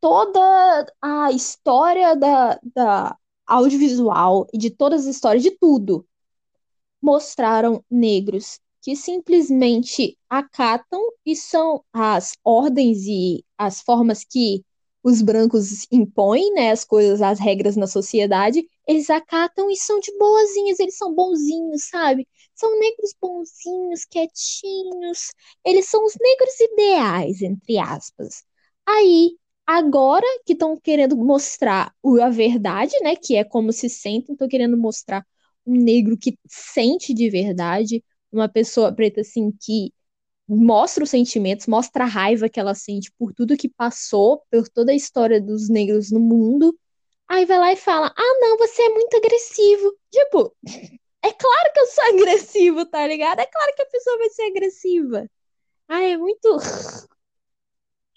[0.00, 3.16] toda a história da, da
[3.46, 6.04] audiovisual e de todas as histórias, de tudo,
[7.00, 14.64] mostraram negros que simplesmente acatam e são as ordens e as formas que
[15.06, 20.10] os brancos impõem, né, as coisas, as regras na sociedade, eles acatam e são de
[20.18, 22.26] boazinhas, eles são bonzinhos, sabe?
[22.54, 25.32] São negros bonzinhos, quietinhos.
[25.64, 28.44] Eles são os negros ideais, entre aspas.
[28.86, 29.36] Aí,
[29.66, 33.14] agora que estão querendo mostrar a verdade, né?
[33.16, 35.24] Que é como se sentem, estão querendo mostrar
[35.66, 38.02] um negro que sente de verdade,
[38.32, 39.92] uma pessoa preta assim que
[40.48, 44.92] mostra os sentimentos, mostra a raiva que ela sente por tudo que passou, por toda
[44.92, 46.78] a história dos negros no mundo.
[47.28, 49.96] Aí vai lá e fala: Ah, não, você é muito agressivo.
[50.10, 50.54] Tipo,
[51.22, 53.40] é claro que eu sou agressivo, tá ligado?
[53.40, 55.28] É claro que a pessoa vai ser agressiva.
[55.88, 56.58] Ah, é muito.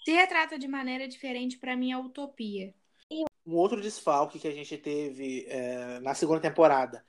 [0.04, 2.74] Se retrata de maneira diferente, pra mim é utopia.
[3.46, 7.04] Um outro desfalque que a gente teve é, na segunda temporada,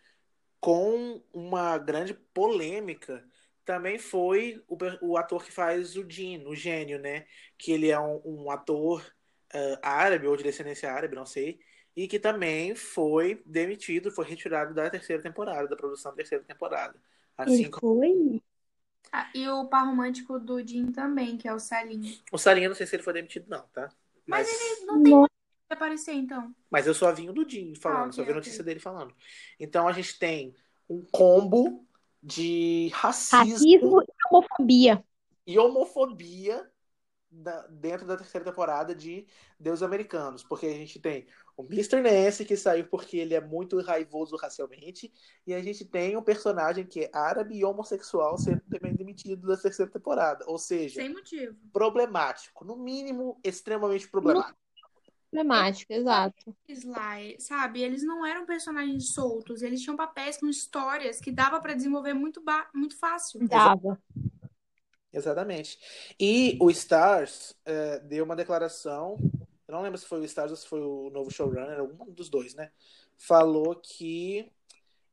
[0.60, 3.24] com uma grande polêmica,
[3.66, 7.26] também foi o, o ator que faz o Dean, o gênio, né?
[7.58, 9.02] Que ele é um, um ator
[9.54, 11.60] uh, árabe ou de descendência árabe, não sei,
[11.96, 17.00] e que também foi demitido, foi retirado da terceira temporada, da produção da terceira temporada.
[17.38, 18.42] Assim Ele foi?
[19.12, 22.18] Ah, e o par romântico do Jim também, que é o Salim.
[22.32, 23.90] O Salim, eu não sei se ele foi demitido, não, tá?
[24.26, 25.26] Mas, ele não tem Não.
[25.26, 26.56] que aparecer, então.
[26.70, 28.80] Mas eu só vi o do Jim falando, Ah, ok, só vi a notícia dele
[28.80, 29.14] falando.
[29.60, 30.56] Então a gente tem
[30.90, 31.86] um combo
[32.24, 35.04] de racismo Racismo e homofobia.
[35.46, 36.70] e homofobia
[37.32, 39.28] da- dentro da terceira temporada de
[39.60, 40.44] Deus Americanos.
[40.44, 42.02] Porque a gente tem o Mr.
[42.02, 45.14] Nancy, que saiu porque ele é muito raivoso racialmente,
[45.48, 49.58] e a gente tem um personagem que é árabe e homossexual sendo também demitido da
[49.58, 50.46] terceira temporada.
[50.48, 51.58] Ou seja, Sem motivo.
[51.74, 52.66] problemático.
[52.66, 54.61] No mínimo, extremamente problemático.
[55.32, 56.56] Problemático, exato.
[56.68, 57.82] Sly, sabe?
[57.82, 62.44] Eles não eram personagens soltos, eles tinham papéis com histórias que dava pra desenvolver muito,
[62.76, 63.40] muito fácil.
[63.48, 63.98] Dava.
[65.14, 65.80] Exatamente.
[66.20, 69.18] E o Stars eh, deu uma declaração,
[69.68, 72.30] eu não lembro se foi o Stars ou se foi o novo showrunner, um dos
[72.30, 72.70] dois, né?
[73.18, 74.52] Falou que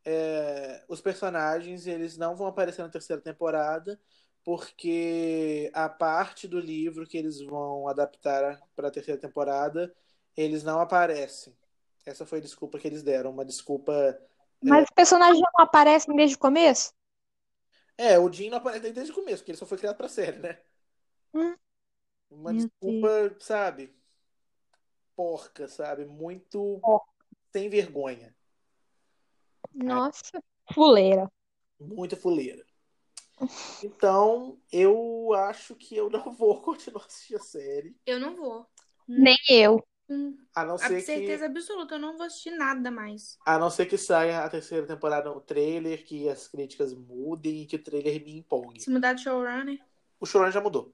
[0.05, 4.01] eh, os personagens eles não vão aparecer na terceira temporada
[4.45, 9.95] porque a parte do livro que eles vão adaptar para a terceira temporada
[10.39, 11.53] eles não aparecem.
[12.07, 14.17] Essa foi a desculpa que eles deram, uma desculpa.
[14.63, 16.95] Mas os personagens não aparecem desde o começo?
[17.97, 20.39] É, o Jim não aparece desde o começo, porque ele só foi criado pra série,
[20.39, 20.61] né?
[21.35, 21.57] Hum.
[22.31, 23.93] Uma Meu desculpa, sabe?
[25.17, 26.05] Porca, sabe?
[26.05, 27.13] Muito Porca.
[27.53, 28.33] sem vergonha.
[29.75, 30.41] Nossa,
[30.73, 31.29] fuleira.
[31.81, 32.65] Muita fuleira.
[33.83, 37.97] Então, eu acho que eu não vou continuar assistindo a série.
[38.07, 38.67] Eu não vou.
[39.09, 39.85] Nem eu.
[40.09, 43.39] Com A não a ser certeza que, absoluta, eu não vou assistir nada mais.
[43.45, 47.67] a não ser que saia a terceira temporada no trailer, que as críticas mudem e
[47.67, 48.81] que o trailer me empolgue.
[48.81, 49.79] Se mudar de showrunner.
[50.19, 50.93] O showrunner já mudou.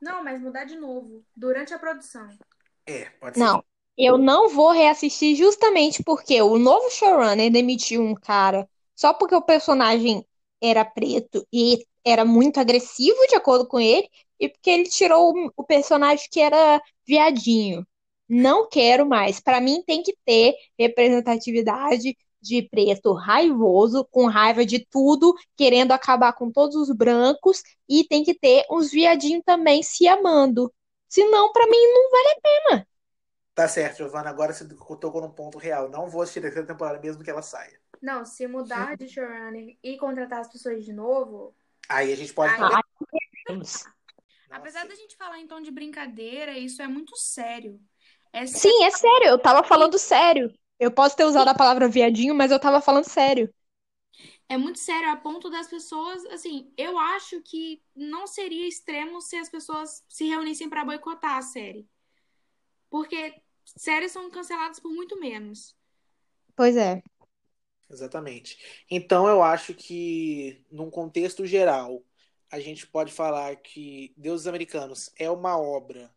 [0.00, 1.24] Não, mas mudar de novo.
[1.36, 2.28] Durante a produção.
[2.86, 3.44] É, pode ser.
[3.44, 3.64] Não.
[3.96, 9.42] Eu não vou reassistir justamente porque o novo showrunner demitiu um cara só porque o
[9.42, 10.26] personagem
[10.60, 15.52] era preto e era muito agressivo, de acordo com ele, e porque ele tirou o-
[15.56, 17.86] o personagem que era viadinho.
[18.28, 19.40] Não quero mais.
[19.40, 26.32] Pra mim tem que ter representatividade de preto raivoso, com raiva de tudo, querendo acabar
[26.34, 30.72] com todos os brancos, e tem que ter uns viadinhos também se amando.
[31.08, 32.86] Senão, pra mim, não vale
[33.54, 34.28] Tá certo, Giovana.
[34.28, 35.88] Agora você tocou num ponto real.
[35.88, 37.80] Não vou assistir a terceira temporada mesmo que ela saia.
[38.02, 41.54] Não, se mudar de showrunner e contratar as pessoas de novo.
[41.88, 42.52] Aí a gente pode.
[42.52, 42.82] Ai, falar-
[43.48, 43.94] Nossa.
[44.50, 47.80] Apesar da gente falar em tom de brincadeira, isso é muito sério.
[48.34, 50.52] É Sim, é sério, eu tava falando sério.
[50.78, 53.48] Eu posso ter usado a palavra viadinho, mas eu tava falando sério.
[54.48, 59.36] É muito sério a ponto das pessoas, assim, eu acho que não seria extremo se
[59.36, 61.88] as pessoas se reunissem pra boicotar a série.
[62.90, 65.76] Porque séries são canceladas por muito menos.
[66.56, 67.02] Pois é.
[67.88, 68.84] Exatamente.
[68.90, 72.02] Então eu acho que, num contexto geral,
[72.50, 76.12] a gente pode falar que Deuses Americanos é uma obra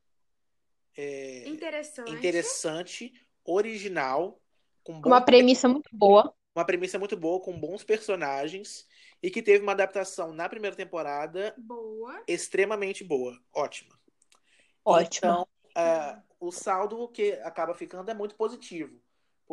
[0.98, 2.12] é, Interessante.
[2.12, 3.14] interessante,
[3.46, 4.42] original,
[4.84, 6.34] com Uma premissa muito boa.
[6.56, 8.88] uma premissa muito boa, com bons personagens,
[9.22, 12.22] e que teve uma adaptação na primeira temporada Boa.
[12.28, 13.40] extremamente boa.
[13.54, 13.96] Ótima.
[14.84, 15.18] Ótimo.
[15.18, 19.00] Então, é, o saldo que acaba ficando é muito positivo.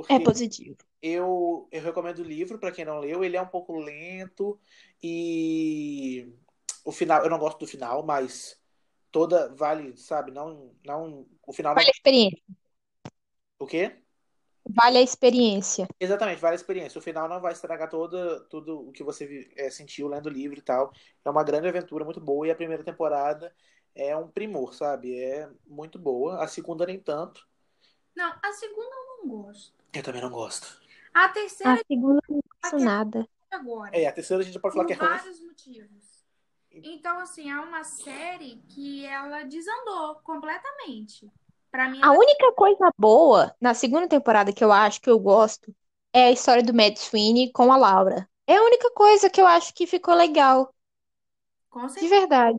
[0.09, 0.76] É positivo.
[1.01, 3.22] eu, eu recomendo o livro para quem não leu.
[3.22, 4.59] Ele é um pouco lento
[5.03, 6.32] e
[6.84, 8.59] o final, eu não gosto do final, mas
[9.14, 10.32] toda vale, sabe?
[10.32, 12.42] Não, não, o final Vale a experiência.
[13.58, 14.02] o quê?
[14.78, 15.88] Vale a experiência.
[16.00, 16.98] Exatamente, vale a experiência.
[16.98, 20.58] O final não vai estragar toda, tudo o que você é, sentiu lendo o livro
[20.58, 20.92] e tal.
[21.24, 22.46] É uma grande aventura, muito boa.
[22.46, 23.54] E a primeira temporada
[23.94, 25.18] é um primor, sabe?
[25.18, 26.42] É muito boa.
[26.42, 27.46] A segunda nem tanto.
[28.16, 29.84] Não, a segunda eu não gosto.
[29.94, 30.78] Eu também não gosto.
[31.14, 31.28] A
[31.64, 33.26] A terceira segunda não faço nada.
[33.50, 33.90] é agora.
[33.92, 35.08] É, a terceira a gente pode falar Por que é ruim.
[35.08, 36.13] vários motivos.
[36.82, 41.30] Então, assim, é uma série que ela desandou completamente.
[41.70, 42.18] Pra mim, A ela...
[42.18, 45.74] única coisa boa na segunda temporada que eu acho que eu gosto
[46.12, 48.28] é a história do Matt Sweeney com a Laura.
[48.46, 50.72] É a única coisa que eu acho que ficou legal,
[51.70, 52.58] com de verdade.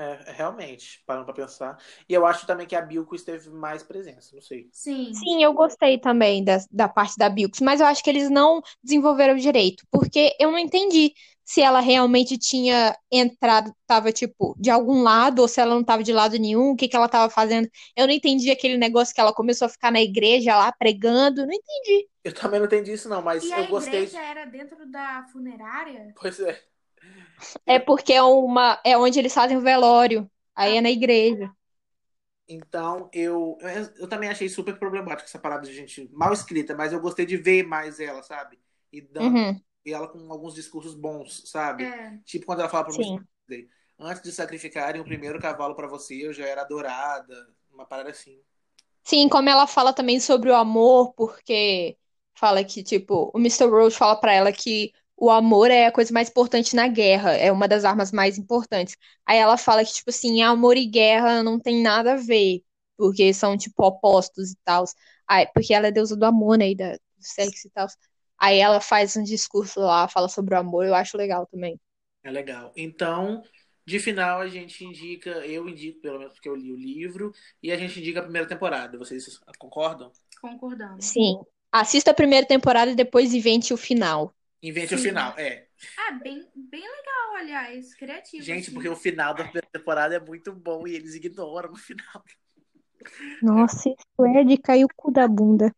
[0.00, 1.76] É, realmente, parando pra pensar.
[2.08, 4.66] E eu acho também que a Bilko teve mais presença, não sei.
[4.72, 5.12] Sim.
[5.12, 8.62] Sim, eu gostei também da, da parte da Bilks, mas eu acho que eles não
[8.82, 11.12] desenvolveram direito, porque eu não entendi
[11.44, 16.02] se ela realmente tinha entrado, tava tipo de algum lado, ou se ela não tava
[16.02, 17.68] de lado nenhum, o que que ela tava fazendo.
[17.94, 21.52] Eu não entendi aquele negócio que ela começou a ficar na igreja lá pregando, não
[21.52, 22.08] entendi.
[22.24, 24.04] Eu também não entendi isso, não, mas E a eu gostei.
[24.04, 26.14] igreja era dentro da funerária?
[26.18, 26.69] Pois é.
[27.66, 31.50] É porque é uma, é onde eles fazem o velório, aí é na igreja.
[32.48, 36.92] Então, eu, eu, eu também achei super problemática essa parada de gente mal escrita, mas
[36.92, 38.58] eu gostei de ver mais ela, sabe?
[38.92, 39.62] E, dando, Uhum.
[39.84, 41.94] e ela com alguns discursos bons, sabe?
[41.94, 42.20] É.
[42.24, 43.26] Tipo quando ela fala pra Sim.
[43.48, 48.10] você, antes de sacrificarem o primeiro cavalo pra você, eu já era adorada, uma parada
[48.10, 48.42] assim.
[49.04, 51.98] Sim, como ela fala também sobre o amor, porque
[52.34, 53.68] fala que, tipo, o Mr.
[53.70, 57.52] Roach fala pra ela que o amor é a coisa mais importante na guerra, é
[57.52, 58.96] uma das armas mais importantes.
[59.26, 62.62] Aí ela fala que, tipo assim, amor e guerra não tem nada a ver,
[62.96, 64.84] porque são, tipo, opostos e tal.
[65.28, 67.86] Aí, porque ela é deusa do amor, né, e da, do sexo e tal.
[68.38, 71.78] Aí ela faz um discurso lá, fala sobre o amor, eu acho legal também.
[72.24, 72.72] É legal.
[72.74, 73.42] Então,
[73.84, 77.30] de final, a gente indica, eu indico, pelo menos porque eu li o livro,
[77.62, 78.96] e a gente indica a primeira temporada.
[78.96, 80.10] Vocês concordam?
[80.40, 81.04] Concordamos.
[81.04, 81.38] Sim.
[81.70, 84.34] Assista a primeira temporada e depois invente o final.
[84.62, 85.04] Invente o Sim.
[85.04, 85.66] final, é.
[85.96, 87.94] Ah, bem, bem legal, aliás.
[87.94, 88.42] Criativo.
[88.42, 88.74] Gente, assim.
[88.74, 92.22] porque o final da primeira temporada é muito bom e eles ignoram o final.
[93.42, 95.74] Nossa, isso é de cair o cu da bunda.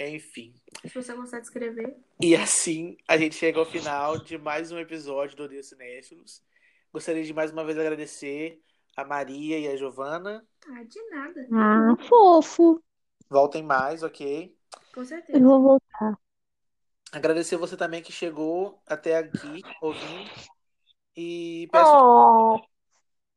[0.00, 0.54] Enfim.
[0.86, 1.96] Se você gostar de escrever.
[2.20, 6.42] E assim, a gente chega ao final de mais um episódio do Odeio Cinéfilos.
[6.92, 8.60] Gostaria de mais uma vez agradecer
[8.96, 10.44] a Maria e a Giovana.
[10.66, 11.48] Ah, de nada.
[11.52, 12.82] Ah, fofo.
[13.28, 14.56] Voltem mais, ok?
[14.92, 15.38] Com Eu certeza.
[15.38, 16.18] vou voltar.
[17.12, 20.30] Agradecer você também que chegou até aqui ouvindo.
[21.16, 21.90] E peço.
[21.96, 22.60] Oh,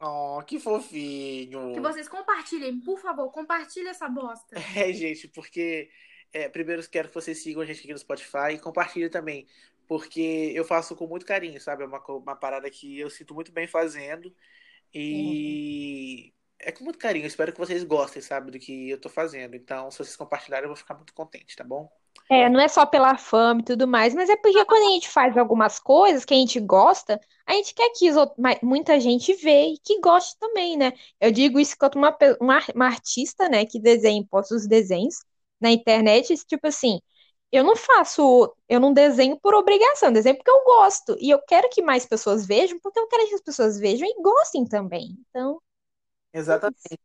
[0.04, 1.74] Oh, que fofinho!
[1.74, 4.56] Que vocês compartilhem, por favor, compartilhe essa bosta.
[4.76, 5.92] É, gente, porque
[6.34, 9.48] é, primeiro quero que vocês sigam a gente aqui no Spotify e compartilhem também,
[9.88, 11.84] porque eu faço com muito carinho, sabe?
[11.84, 14.36] É uma, uma parada que eu sinto muito bem fazendo
[14.94, 17.26] e é com muito carinho.
[17.26, 19.56] Eu espero que vocês gostem, sabe, do que eu tô fazendo.
[19.56, 21.92] Então, se vocês compartilharem, eu vou ficar muito contente, tá bom?
[22.30, 25.10] É, não é só pela fama e tudo mais, mas é porque quando a gente
[25.10, 29.34] faz algumas coisas que a gente gosta, a gente quer que os outros- muita gente
[29.36, 30.94] vê e que goste também, né?
[31.20, 35.16] Eu digo isso quanto uma, uma, uma artista, né, que desenha, posta os desenhos
[35.60, 37.00] na internet, tipo assim,
[37.52, 41.18] eu não faço, eu não desenho por obrigação, desenho porque eu gosto.
[41.20, 44.22] E eu quero que mais pessoas vejam, porque eu quero que as pessoas vejam e
[44.22, 45.18] gostem também.
[45.30, 45.62] Então,
[46.34, 46.98] Exatamente.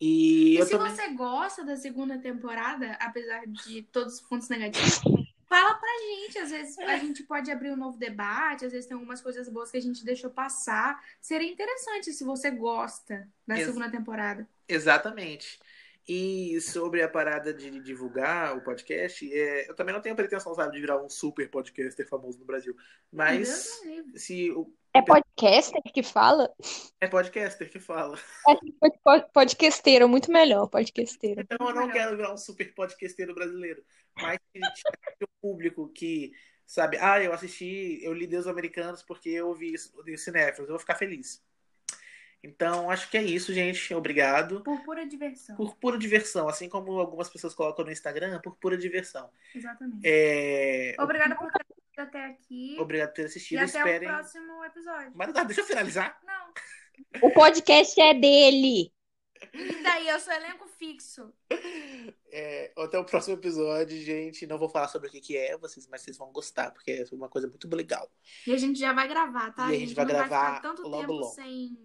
[0.00, 0.90] E E se também.
[0.94, 5.00] você gosta da segunda temporada, apesar de todos os pontos negativos,
[5.46, 6.38] fala pra gente.
[6.38, 9.70] Às vezes a gente pode abrir um novo debate, às vezes tem algumas coisas boas
[9.70, 10.98] que a gente deixou passar.
[11.20, 14.48] Seria interessante se você gosta da Ex- segunda temporada.
[14.68, 15.58] Exatamente.
[16.08, 20.72] E sobre a parada de divulgar o podcast, é, eu também não tenho pretensão, sabe,
[20.72, 22.74] de virar um super podcaster famoso no Brasil.
[23.12, 23.80] Mas
[24.16, 26.52] se o é podcaster que fala?
[27.00, 28.18] é podcaster que fala.
[28.48, 28.54] É
[29.02, 31.40] pod- podcasteiro, muito melhor, podcasteiro.
[31.40, 31.92] Então eu não Melhor.
[31.92, 33.84] quero virar um super podcasteiro brasileiro.
[34.20, 36.32] Mas um público que,
[36.66, 40.74] sabe, ah, eu assisti, eu li Deus Americanos porque eu ouvi isso, ouvi Cinéfilos, eu
[40.74, 41.42] vou ficar feliz.
[42.42, 43.92] Então, acho que é isso, gente.
[43.92, 44.62] Obrigado.
[44.62, 45.56] Por pura diversão.
[45.56, 49.30] Por pura diversão, assim como algumas pessoas colocam no Instagram, por pura diversão.
[49.54, 50.00] Exatamente.
[50.04, 50.96] É...
[50.98, 51.50] Obrigada por
[52.00, 52.76] até aqui.
[52.78, 53.58] Obrigado por ter E assistido.
[53.58, 54.08] até Esperem.
[54.08, 55.12] o próximo episódio.
[55.14, 56.18] Mas tá, deixa eu finalizar.
[56.24, 56.52] Não.
[57.22, 58.92] O podcast é dele.
[59.54, 61.32] E daí, eu sou elenco fixo.
[62.30, 64.46] É, até o próximo episódio, gente.
[64.46, 67.14] Não vou falar sobre o que, que é, vocês, mas vocês vão gostar, porque é
[67.14, 68.10] uma coisa muito legal.
[68.46, 69.72] E a gente já vai gravar, tá?
[69.72, 71.34] E a gente vai não vai gravar ficar tanto logo, tempo logo.
[71.34, 71.76] sem,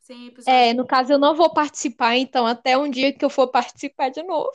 [0.00, 0.52] sem episódio.
[0.58, 4.10] É, no caso eu não vou participar, então até um dia que eu for participar
[4.10, 4.52] de novo.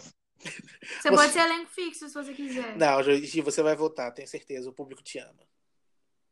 [1.02, 2.78] Você pode ser elenco fixo se você quiser.
[2.78, 4.70] Não, Gi, você vai voltar, tenho certeza.
[4.70, 5.48] O público te ama.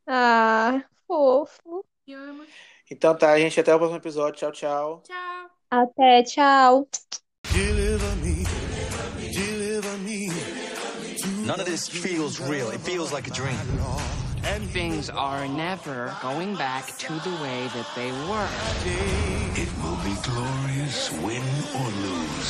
[0.06, 1.84] Ah, fofo.
[2.06, 2.46] Me.
[2.90, 3.60] Então tá, gente.
[3.60, 4.38] Até o próximo episódio.
[4.38, 5.02] Tchau, tchau.
[5.06, 5.50] Tchau.
[5.70, 6.88] Até, tchau.
[7.52, 8.44] Deliver me,
[9.32, 10.28] deliver me,
[11.46, 12.70] None of this feels real.
[12.70, 13.56] It feels like a dream.
[14.48, 18.48] And Things are never going back to the way that they were.
[19.56, 21.42] It will be glorious, win
[21.76, 22.48] or lose.